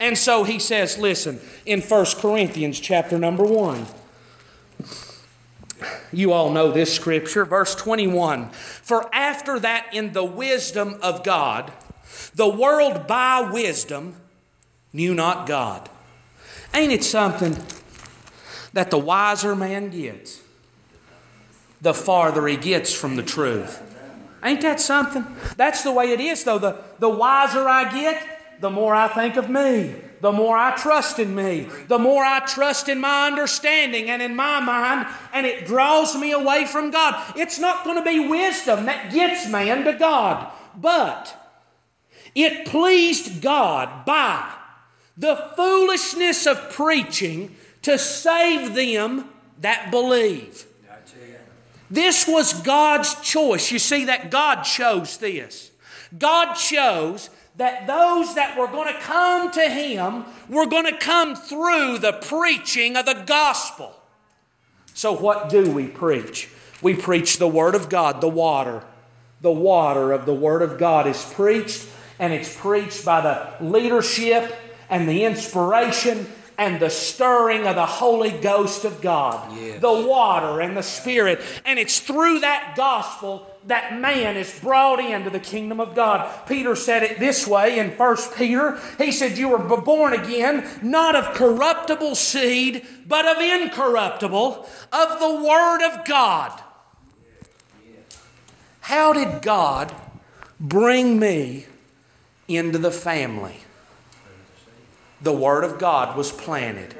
[0.00, 3.86] And so he says, listen, in 1 Corinthians chapter number 1.
[6.12, 8.50] You all know this scripture, verse 21.
[8.50, 11.72] For after that, in the wisdom of God,
[12.34, 14.16] the world by wisdom
[14.92, 15.88] knew not God.
[16.72, 17.56] Ain't it something
[18.72, 20.40] that the wiser man gets,
[21.80, 23.80] the farther he gets from the truth?
[24.42, 25.24] Ain't that something?
[25.56, 26.58] That's the way it is, though.
[26.58, 29.94] The, the wiser I get, the more I think of me
[30.24, 34.34] the more I trust in me, the more I trust in my understanding and in
[34.34, 37.14] my mind, and it draws me away from God.
[37.36, 41.30] It's not going to be wisdom that gets man to God, but
[42.34, 44.50] it pleased God by
[45.18, 49.28] the foolishness of preaching to save them
[49.60, 50.64] that believe.
[51.90, 53.70] This was God's choice.
[53.70, 55.70] You see that God chose this.
[56.18, 61.36] God chose that those that were going to come to him were going to come
[61.36, 63.94] through the preaching of the gospel.
[64.94, 66.48] So, what do we preach?
[66.82, 68.82] We preach the Word of God, the water.
[69.40, 71.86] The water of the Word of God is preached,
[72.18, 74.54] and it's preached by the leadership
[74.88, 76.26] and the inspiration
[76.58, 79.56] and the stirring of the Holy Ghost of God.
[79.56, 79.80] Yes.
[79.80, 81.40] The water and the Spirit.
[81.64, 86.46] And it's through that gospel that man is brought into the kingdom of God.
[86.46, 88.78] Peter said it this way in 1 Peter.
[88.98, 95.42] He said, You were born again, not of corruptible seed, but of incorruptible, of the
[95.46, 96.60] Word of God.
[98.80, 99.94] How did God
[100.60, 101.64] bring me
[102.48, 103.56] into the family?
[105.22, 106.94] The Word of God was planted.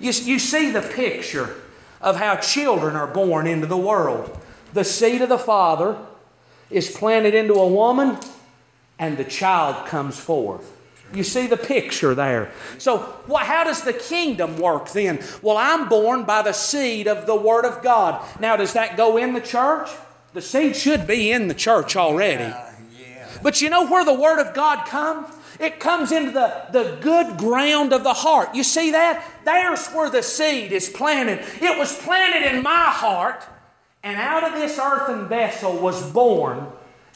[0.00, 1.54] You, you see the picture
[2.00, 4.36] of how children are born into the world.
[4.72, 5.96] The seed of the Father
[6.70, 8.18] is planted into a woman,
[8.98, 10.76] and the child comes forth.
[11.12, 12.52] You see the picture there.
[12.78, 15.18] So, what, how does the kingdom work then?
[15.42, 18.24] Well, I'm born by the seed of the Word of God.
[18.38, 19.90] Now, does that go in the church?
[20.34, 22.44] The seed should be in the church already.
[22.44, 23.28] Uh, yeah.
[23.42, 25.26] But you know where the Word of God comes?
[25.58, 28.54] It comes into the, the good ground of the heart.
[28.54, 29.22] You see that?
[29.44, 31.44] There's where the seed is planted.
[31.60, 33.44] It was planted in my heart,
[34.02, 36.66] and out of this earthen vessel was born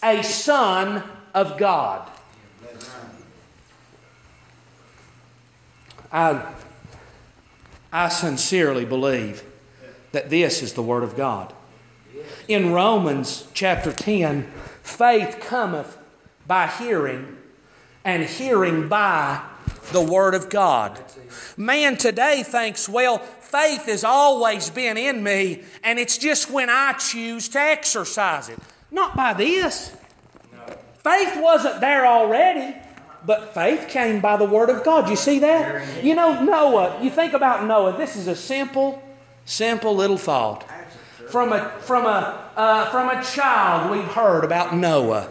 [0.02, 2.08] a Son of God.
[6.12, 6.46] I,
[7.92, 9.42] I sincerely believe
[10.12, 11.52] that this is the Word of God.
[12.46, 14.44] In Romans chapter 10,
[14.82, 15.98] faith cometh
[16.46, 17.36] by hearing,
[18.04, 19.42] and hearing by
[19.92, 20.98] The Word of God.
[21.56, 26.94] Man today thinks, well, faith has always been in me, and it's just when I
[26.94, 28.58] choose to exercise it.
[28.90, 29.94] Not by this.
[31.02, 32.76] Faith wasn't there already,
[33.26, 35.08] but faith came by the Word of God.
[35.08, 36.02] You see that?
[36.02, 39.02] You know, Noah, you think about Noah, this is a simple,
[39.44, 40.64] simple little thought.
[41.28, 45.30] From a, from a, uh, from a child, we've heard about Noah.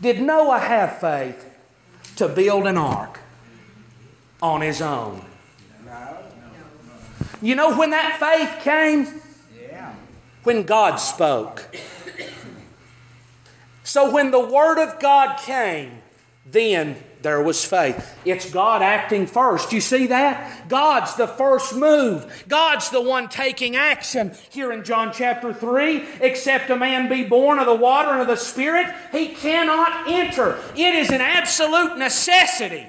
[0.00, 1.50] Did Noah have faith
[2.16, 3.20] to build an ark
[4.42, 5.24] on his own?
[7.42, 9.20] You know when that faith came?
[10.44, 11.74] When God spoke.
[13.82, 16.02] So when the Word of God came,
[16.46, 18.16] then there was faith.
[18.24, 19.72] It's God acting first.
[19.72, 20.68] You see that?
[20.68, 22.44] God's the first move.
[22.46, 24.32] God's the one taking action.
[24.50, 28.28] Here in John chapter 3, except a man be born of the water and of
[28.28, 30.56] the Spirit, he cannot enter.
[30.76, 32.86] It is an absolute necessity.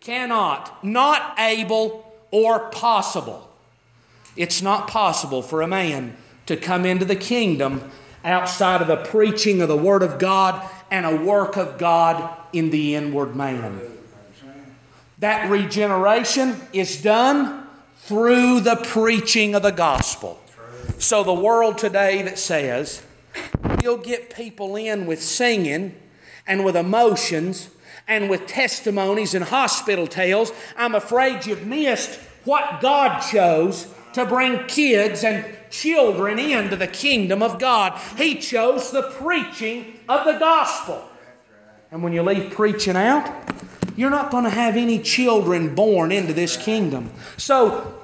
[0.00, 3.48] Cannot, not able, or possible.
[4.36, 6.16] It's not possible for a man
[6.46, 7.90] to come into the kingdom
[8.24, 12.70] outside of the preaching of the Word of God and a work of God in
[12.70, 13.80] the inward man.
[15.18, 17.66] That regeneration is done
[17.98, 20.40] through the preaching of the gospel.
[20.98, 23.02] So, the world today that says
[23.80, 25.94] you'll get people in with singing
[26.46, 27.70] and with emotions
[28.06, 34.66] and with testimonies and hospital tales, I'm afraid you've missed what God chose to bring
[34.66, 35.44] kids and
[35.74, 38.00] children into the kingdom of God.
[38.16, 41.08] He chose the preaching of the gospel.
[41.90, 43.30] And when you leave preaching out,
[43.96, 47.10] you're not going to have any children born into this kingdom.
[47.36, 47.94] So,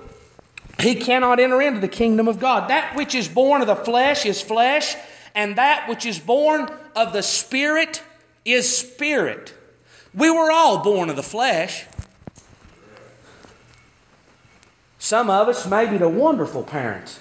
[0.81, 2.71] he cannot enter into the kingdom of God.
[2.71, 4.97] That which is born of the flesh is flesh,
[5.35, 8.03] and that which is born of the spirit
[8.45, 9.55] is spirit.
[10.15, 11.85] We were all born of the flesh.
[14.99, 17.19] Some of us maybe to wonderful parents.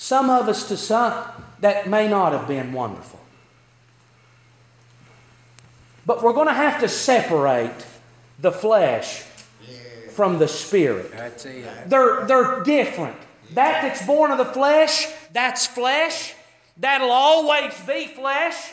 [0.00, 1.12] Some of us to some
[1.60, 3.20] that may not have been wonderful.
[6.06, 7.86] But we're going to have to separate
[8.38, 9.20] the flesh
[10.12, 11.12] from the spirit.
[11.86, 13.18] They're, they're different.
[13.52, 16.32] That that's born of the flesh, that's flesh.
[16.78, 18.72] That'll always be flesh.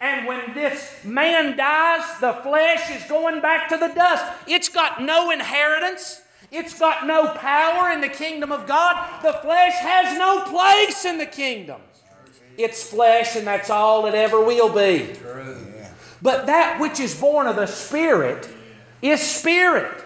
[0.00, 4.24] And when this man dies, the flesh is going back to the dust.
[4.46, 6.22] It's got no inheritance.
[6.50, 9.22] It's got no power in the kingdom of God.
[9.22, 11.80] The flesh has no place in the kingdom.
[12.56, 15.12] It's flesh, and that's all it ever will be.
[16.22, 18.48] But that which is born of the Spirit
[19.02, 20.04] is spirit.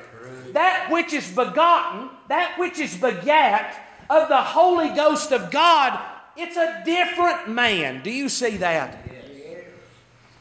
[0.52, 5.98] That which is begotten, that which is begat of the Holy Ghost of God,
[6.36, 8.02] it's a different man.
[8.02, 8.98] Do you see that?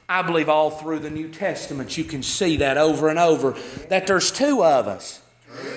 [0.09, 3.55] I believe all through the New Testament you can see that over and over
[3.87, 5.20] that there's two of us.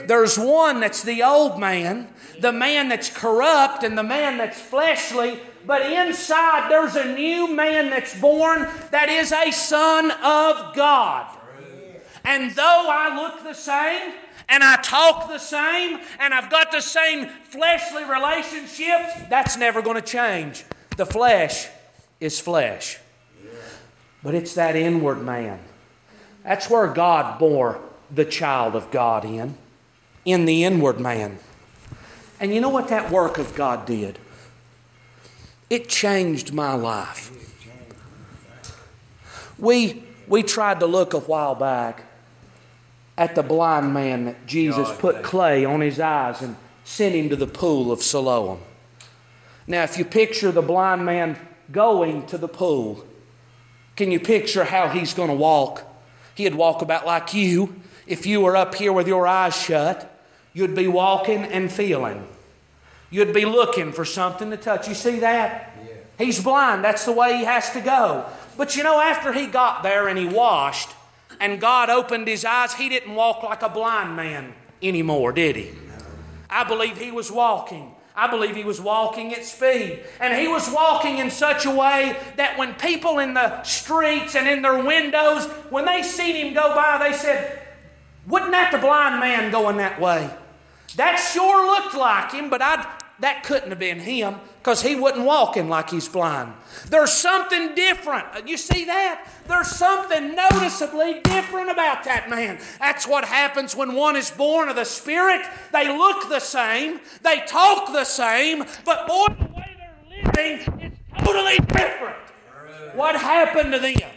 [0.07, 2.09] There's one that's the old man,
[2.41, 7.91] the man that's corrupt and the man that's fleshly, but inside there's a new man
[7.91, 11.27] that's born that is a son of God.
[12.25, 14.15] And though I look the same,
[14.49, 19.97] and I talk the same, and I've got the same fleshly relationships, that's never going
[19.97, 20.65] to change.
[20.97, 21.69] The flesh
[22.21, 22.99] is flesh.
[24.23, 25.59] But it's that inward man.
[26.45, 29.57] That's where God bore the child of God in
[30.25, 31.39] in the inward man.
[32.41, 34.19] And you know what that work of God did?
[35.71, 37.31] It changed my life.
[39.59, 42.05] We, we tried to look a while back
[43.17, 47.37] at the blind man that Jesus put clay on his eyes and sent him to
[47.37, 48.61] the pool of Siloam.
[49.67, 51.39] Now, if you picture the blind man
[51.71, 53.07] going to the pool,
[53.97, 55.83] can you picture how he's going to walk?
[56.35, 60.14] He'd walk about like you if you were up here with your eyes shut
[60.55, 62.27] You'd be walking and feeling.
[63.11, 64.89] You'd be looking for something to touch.
[64.89, 65.77] You see that?
[65.85, 65.95] Yeah.
[66.17, 66.85] He's blind.
[66.85, 68.25] That's the way he has to go.
[68.57, 70.91] But you know, after he got there and he washed
[71.41, 75.71] and God opened his eyes, he didn't walk like a blind man anymore, did he?
[76.49, 77.93] I believe he was walking.
[78.17, 80.05] I believe he was walking at speed.
[80.21, 84.49] And he was walking in such a way that when people in the streets and
[84.49, 87.61] in their windows, when they seen him go by, they said,
[88.29, 90.31] Wouldn't that the blind man going that way?
[90.97, 92.87] That sure looked like him, but I'd,
[93.21, 96.53] that couldn't have been him because he wasn't walking like he's blind.
[96.89, 98.27] There's something different.
[98.35, 99.29] Uh, you see that?
[99.47, 102.59] There's something noticeably different about that man.
[102.79, 105.43] That's what happens when one is born of the Spirit.
[105.73, 110.99] They look the same, they talk the same, but boy, the way they're living is
[111.25, 112.17] totally different.
[112.95, 114.11] What happened to them?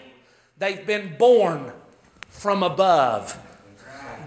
[0.59, 1.71] They've been born
[2.29, 3.37] from above.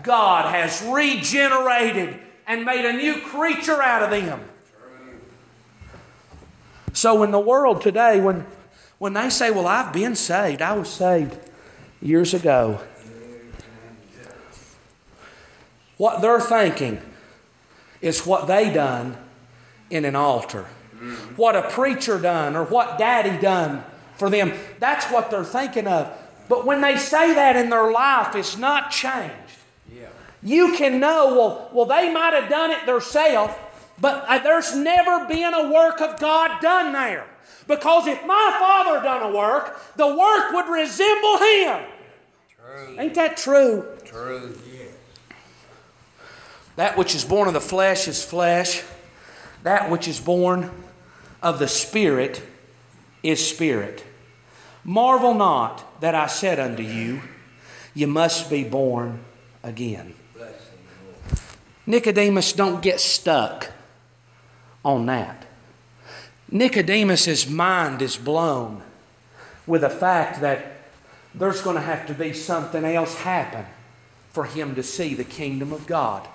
[0.02, 2.18] God has regenerated
[2.50, 4.40] and made a new creature out of them.
[6.92, 8.44] So in the world today, when,
[8.98, 11.38] when they say, Well, I've been saved, I was saved
[12.02, 12.80] years ago,
[15.96, 17.00] what they're thinking
[18.00, 19.16] is what they done
[19.90, 20.66] in an altar.
[21.36, 23.84] What a preacher done or what daddy done
[24.16, 24.52] for them.
[24.80, 26.12] That's what they're thinking of.
[26.48, 29.39] But when they say that in their life, it's not changed.
[30.42, 30.54] Yeah.
[30.54, 33.54] You can know, well, well, they might have done it themselves,
[34.00, 37.26] but uh, there's never been a work of God done there.
[37.66, 41.82] Because if my father done a work, the work would resemble him.
[42.48, 42.96] True.
[42.98, 43.86] Ain't that true?
[44.04, 44.58] True.
[44.72, 44.88] Yes.
[46.76, 48.82] That which is born of the flesh is flesh.
[49.62, 50.70] That which is born
[51.42, 52.42] of the Spirit
[53.22, 54.04] is spirit.
[54.84, 57.20] Marvel not that I said unto you,
[57.94, 59.20] You must be born
[59.62, 60.14] again.
[61.90, 62.26] Bless him, Lord.
[62.26, 63.70] Nicodemus don't get stuck
[64.84, 65.46] on that.
[66.50, 68.82] Nicodemus's mind is blown
[69.66, 70.72] with the fact that
[71.34, 73.64] there's going to have to be something else happen
[74.32, 76.26] for him to see the kingdom of God.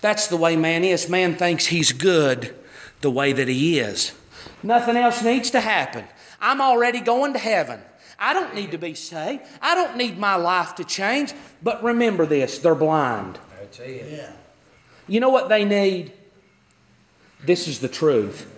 [0.00, 1.08] That's the way man is.
[1.08, 2.54] Man thinks he's good
[3.00, 4.12] the way that he is.
[4.62, 6.04] Nothing else needs to happen.
[6.40, 7.80] I'm already going to heaven.
[8.18, 9.42] I don't need to be saved.
[9.60, 11.32] I don't need my life to change.
[11.62, 13.38] But remember this they're blind.
[13.58, 14.12] That's it.
[14.12, 14.32] Yeah.
[15.06, 16.12] You know what they need?
[17.44, 18.50] This is the truth.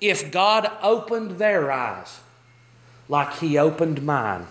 [0.00, 2.20] If God opened their eyes
[3.08, 4.46] like He opened mine,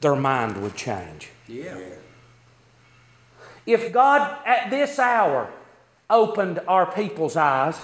[0.00, 1.30] their mind would change.
[1.48, 1.78] Yeah.
[3.66, 5.50] If God at this hour
[6.10, 7.78] opened our people's eyes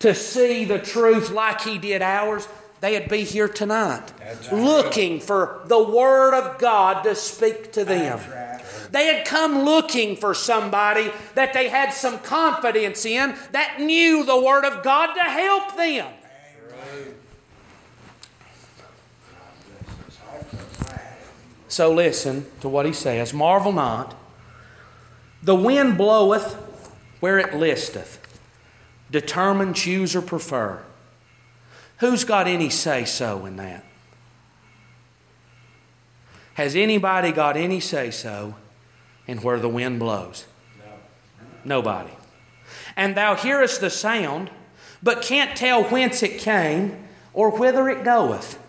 [0.00, 2.46] to see the truth like He did ours,
[2.80, 4.62] they'd be here tonight That's right.
[4.62, 8.20] looking for the Word of God to speak to them.
[8.94, 14.40] They had come looking for somebody that they had some confidence in that knew the
[14.40, 16.06] Word of God to help them.
[21.66, 24.14] So listen to what he says Marvel not.
[25.42, 26.54] The wind bloweth
[27.18, 28.20] where it listeth.
[29.10, 30.80] Determine, choose, or prefer.
[31.98, 33.84] Who's got any say so in that?
[36.54, 38.54] Has anybody got any say so
[39.26, 40.46] in where the wind blows?
[41.64, 42.10] Nobody.
[42.96, 44.50] And thou hearest the sound,
[45.02, 48.60] but can't tell whence it came or whither it goeth.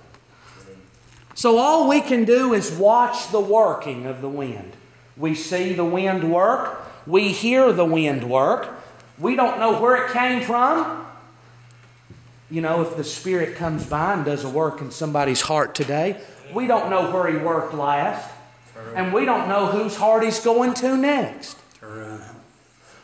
[1.35, 4.71] So all we can do is watch the working of the wind.
[5.17, 8.69] We see the wind work, we hear the wind work.
[9.17, 11.05] We don't know where it came from.
[12.49, 16.19] You know, if the Spirit comes by and does a work in somebody's heart today,
[16.53, 18.29] we don't know where He worked last,
[18.93, 21.57] and we don't know whose heart He's going to next.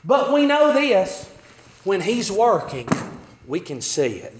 [0.03, 1.29] But we know this
[1.84, 2.88] when He's working,
[3.47, 4.34] we can see it.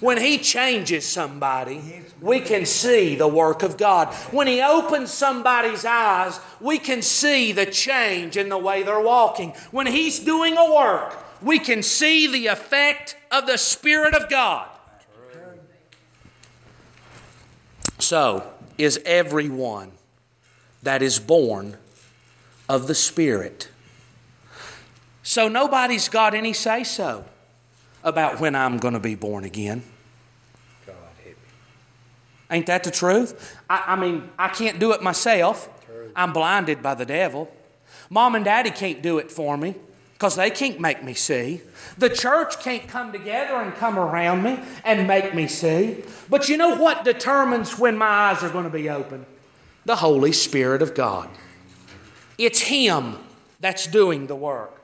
[0.00, 1.82] When He changes somebody,
[2.20, 4.14] we can see the work of God.
[4.32, 9.50] When He opens somebody's eyes, we can see the change in the way they're walking.
[9.70, 14.68] When He's doing a work, we can see the effect of the Spirit of God.
[17.98, 19.90] So, is everyone
[20.82, 21.76] that is born
[22.68, 23.68] of the Spirit.
[25.22, 27.24] So, nobody's got any say so
[28.02, 29.82] about when I'm going to be born again.
[30.86, 31.32] God help me.
[32.50, 33.56] Ain't that the truth?
[33.68, 35.68] I, I mean, I can't do it myself.
[36.16, 37.50] I'm blinded by the devil.
[38.10, 39.74] Mom and daddy can't do it for me
[40.14, 41.60] because they can't make me see.
[41.98, 46.02] The church can't come together and come around me and make me see.
[46.28, 49.24] But you know what determines when my eyes are going to be open?
[49.88, 51.30] The Holy Spirit of God.
[52.36, 53.16] It's Him
[53.60, 54.78] that's doing the work.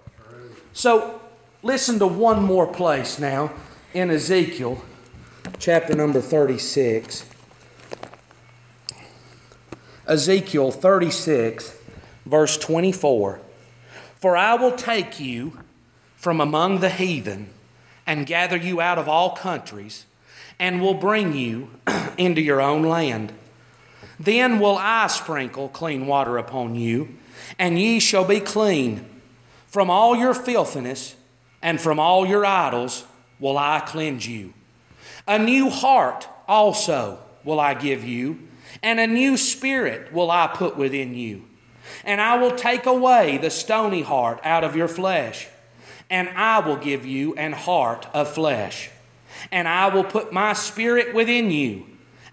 [0.72, 1.20] So
[1.62, 3.52] listen to one more place now
[3.92, 4.82] in Ezekiel,
[5.59, 7.28] chapter number 36.
[10.09, 11.76] Ezekiel 36,
[12.24, 13.40] verse 24.
[14.22, 15.52] For I will take you
[16.16, 17.50] from among the heathen
[18.07, 20.07] and gather you out of all countries
[20.59, 21.68] and will bring you
[22.16, 23.34] into your own land.
[24.19, 27.17] Then will I sprinkle clean water upon you,
[27.59, 29.09] and ye shall be clean.
[29.67, 31.17] From all your filthiness
[31.62, 33.05] and from all your idols
[33.41, 34.53] will I cleanse you.
[35.27, 38.39] A new heart also will I give you,
[38.83, 41.45] and a new spirit will I put within you.
[42.05, 45.47] And I will take away the stony heart out of your flesh,
[46.11, 48.91] and I will give you an heart of flesh.
[49.51, 51.87] And I will put my spirit within you,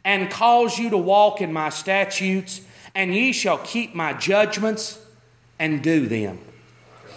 [0.04, 2.62] and cause you to walk in my statutes,
[2.96, 5.00] and ye shall keep my judgments
[5.60, 6.40] and do them.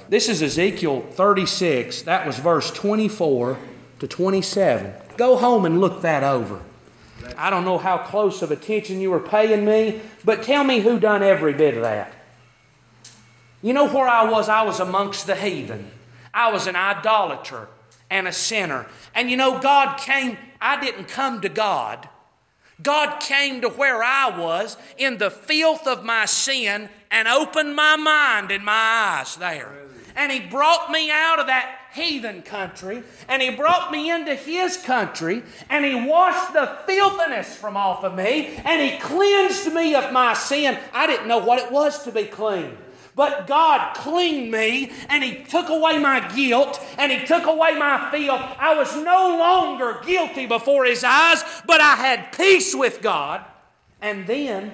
[0.09, 2.03] This is Ezekiel 36.
[2.03, 3.59] That was verse 24
[4.01, 4.93] to 27.
[5.16, 6.61] Go home and look that over.
[7.39, 11.01] I don't know how close of attention you were paying me, but tell me who
[11.01, 12.12] done every bit of that.
[13.62, 14.51] You know where I was?
[14.51, 15.91] I was amongst the heathen.
[16.35, 17.66] I was an idolater
[18.11, 18.87] and a sinner.
[19.14, 22.07] And you know, God came, I didn't come to God.
[22.83, 27.97] God came to where I was in the filth of my sin and opened my
[27.97, 29.70] mind and my eyes there.
[30.16, 34.77] And He brought me out of that heathen country and He brought me into His
[34.77, 40.12] country and He washed the filthiness from off of me and He cleansed me of
[40.12, 40.79] my sin.
[40.93, 42.77] I didn't know what it was to be clean.
[43.17, 48.11] But God cleaned me and He took away my guilt and He took away my
[48.11, 48.43] filth.
[48.59, 53.45] I was no longer guilty before His eyes, but I had peace with God.
[54.01, 54.73] And then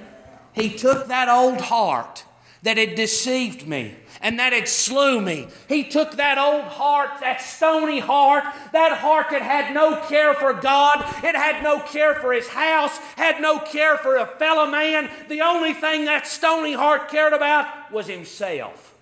[0.52, 2.24] He took that old heart
[2.62, 5.48] that had deceived me and that had slew me.
[5.68, 10.52] He took that old heart, that stony heart, that heart that had no care for
[10.52, 15.10] God, it had no care for his house, had no care for a fellow man.
[15.28, 18.94] The only thing that stony heart cared about was himself.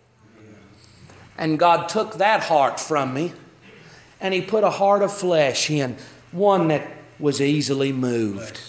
[1.37, 3.33] And God took that heart from me
[4.21, 5.97] and he put a heart of flesh in,
[6.33, 6.89] one that
[7.19, 8.61] was easily moved.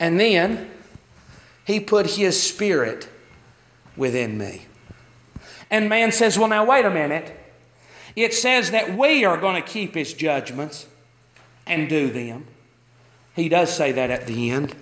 [0.00, 0.70] And then
[1.64, 3.08] he put his spirit
[3.96, 4.66] within me.
[5.70, 7.40] And man says, Well, now, wait a minute.
[8.16, 10.86] It says that we are going to keep his judgments
[11.66, 12.46] and do them.
[13.34, 14.74] He does say that at the end.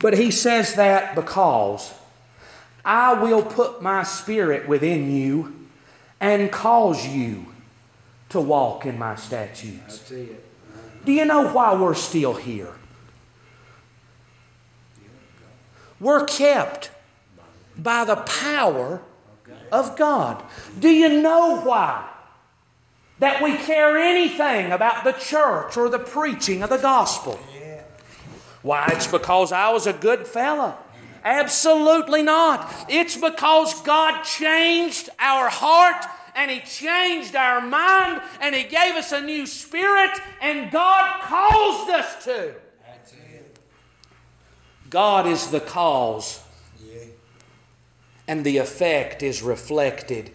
[0.00, 1.92] But he says that because
[2.84, 5.68] I will put my spirit within you
[6.20, 7.46] and cause you
[8.30, 9.98] to walk in my statutes.
[9.98, 10.44] That's it.
[11.04, 12.72] Do you know why we're still here?
[16.02, 16.90] We're kept
[17.78, 19.00] by the power
[19.70, 20.42] of God.
[20.80, 22.08] Do you know why?
[23.20, 27.38] That we care anything about the church or the preaching of the gospel.
[28.62, 30.76] Why, it's because I was a good fella.
[31.24, 32.86] Absolutely not.
[32.88, 39.12] It's because God changed our heart and He changed our mind and He gave us
[39.12, 42.54] a new spirit and God caused us to.
[44.92, 46.38] God is the cause
[46.86, 47.00] Yeah.
[48.28, 50.30] and the effect is reflected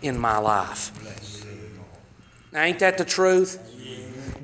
[0.00, 0.92] in my life.
[1.02, 1.88] Bless you, Lord.
[2.52, 3.58] Now, ain't that the truth?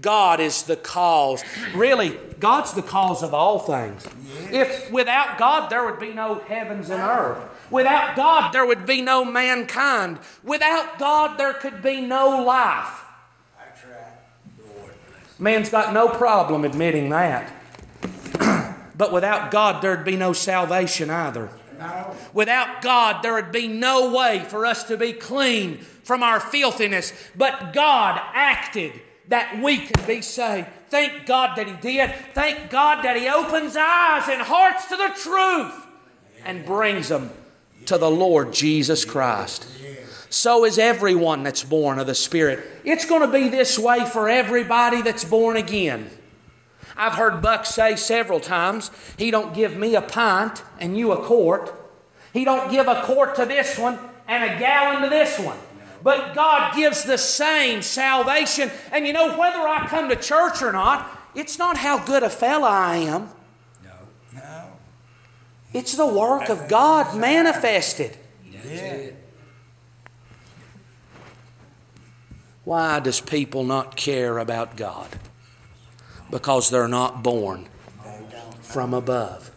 [0.01, 1.45] God is the cause.
[1.75, 4.07] Really, God's the cause of all things.
[4.51, 7.39] If without God there would be no heavens and earth.
[7.71, 10.19] Without God there would be no mankind.
[10.43, 13.05] Without God there could be no life.
[13.59, 14.77] That's right.
[14.77, 15.41] Lord bless.
[15.41, 17.53] Man's got no problem admitting that.
[18.97, 21.51] But without God there'd be no salvation either.
[21.79, 22.17] No.
[22.33, 27.13] Without God, there would be no way for us to be clean from our filthiness.
[27.37, 28.93] But God acted
[29.29, 30.69] that we could be saved.
[30.89, 32.15] Thank God that He did.
[32.35, 35.87] Thank God that He opens eyes and hearts to the truth
[36.45, 37.31] and brings them
[37.87, 39.67] to the Lord Jesus Christ.
[40.31, 42.67] So is everyone that's born of the Spirit.
[42.85, 46.11] It's going to be this way for everybody that's born again.
[46.97, 51.25] I've heard Buck say several times, he don't give me a pint and you a
[51.25, 51.75] quart.
[52.33, 55.59] He don't give a quart to this one and a gallon to this one.
[56.03, 58.71] But God gives the same salvation.
[58.93, 62.31] And you know, whether I come to church or not, it's not how good a
[62.31, 63.29] fella I am.
[63.85, 63.91] No.
[64.35, 64.65] No.
[65.73, 68.17] It's the work of God manifested.
[68.65, 69.15] It.
[72.65, 75.09] Why does people not care about God?
[76.31, 77.69] Because they're not born
[78.63, 79.51] from above.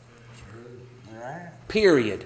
[1.67, 2.25] Period.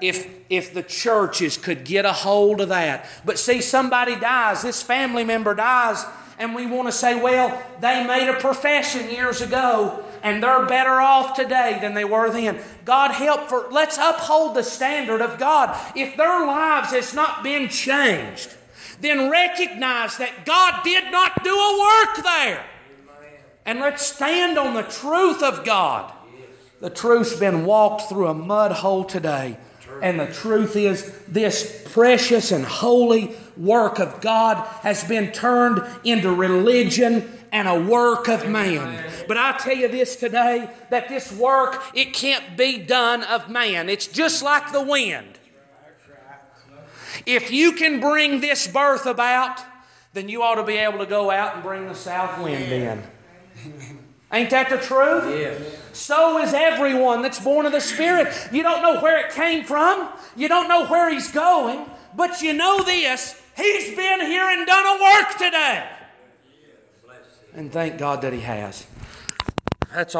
[0.00, 3.06] If if the churches could get a hold of that.
[3.24, 6.04] But see, somebody dies, this family member dies,
[6.38, 11.00] and we want to say, well, they made a profession years ago, and they're better
[11.00, 12.58] off today than they were then.
[12.84, 15.76] God help for let's uphold the standard of God.
[15.94, 18.54] If their lives has not been changed,
[19.00, 22.64] then recognize that God did not do a work there.
[23.68, 26.10] And let's stand on the truth of God.
[26.80, 29.58] The truth's been walked through a mud hole today.
[30.00, 36.32] And the truth is, this precious and holy work of God has been turned into
[36.32, 39.04] religion and a work of man.
[39.28, 43.90] But I tell you this today that this work, it can't be done of man.
[43.90, 45.38] It's just like the wind.
[47.26, 49.60] If you can bring this birth about,
[50.14, 53.02] then you ought to be able to go out and bring the south wind in.
[54.32, 55.24] Ain't that the truth?
[55.38, 55.60] Yes.
[55.92, 58.34] So is everyone that's born of the Spirit.
[58.52, 62.52] You don't know where it came from, you don't know where he's going, but you
[62.52, 65.88] know this he's been here and done a work today.
[67.54, 68.86] And thank God that he has.
[69.92, 70.16] That's all.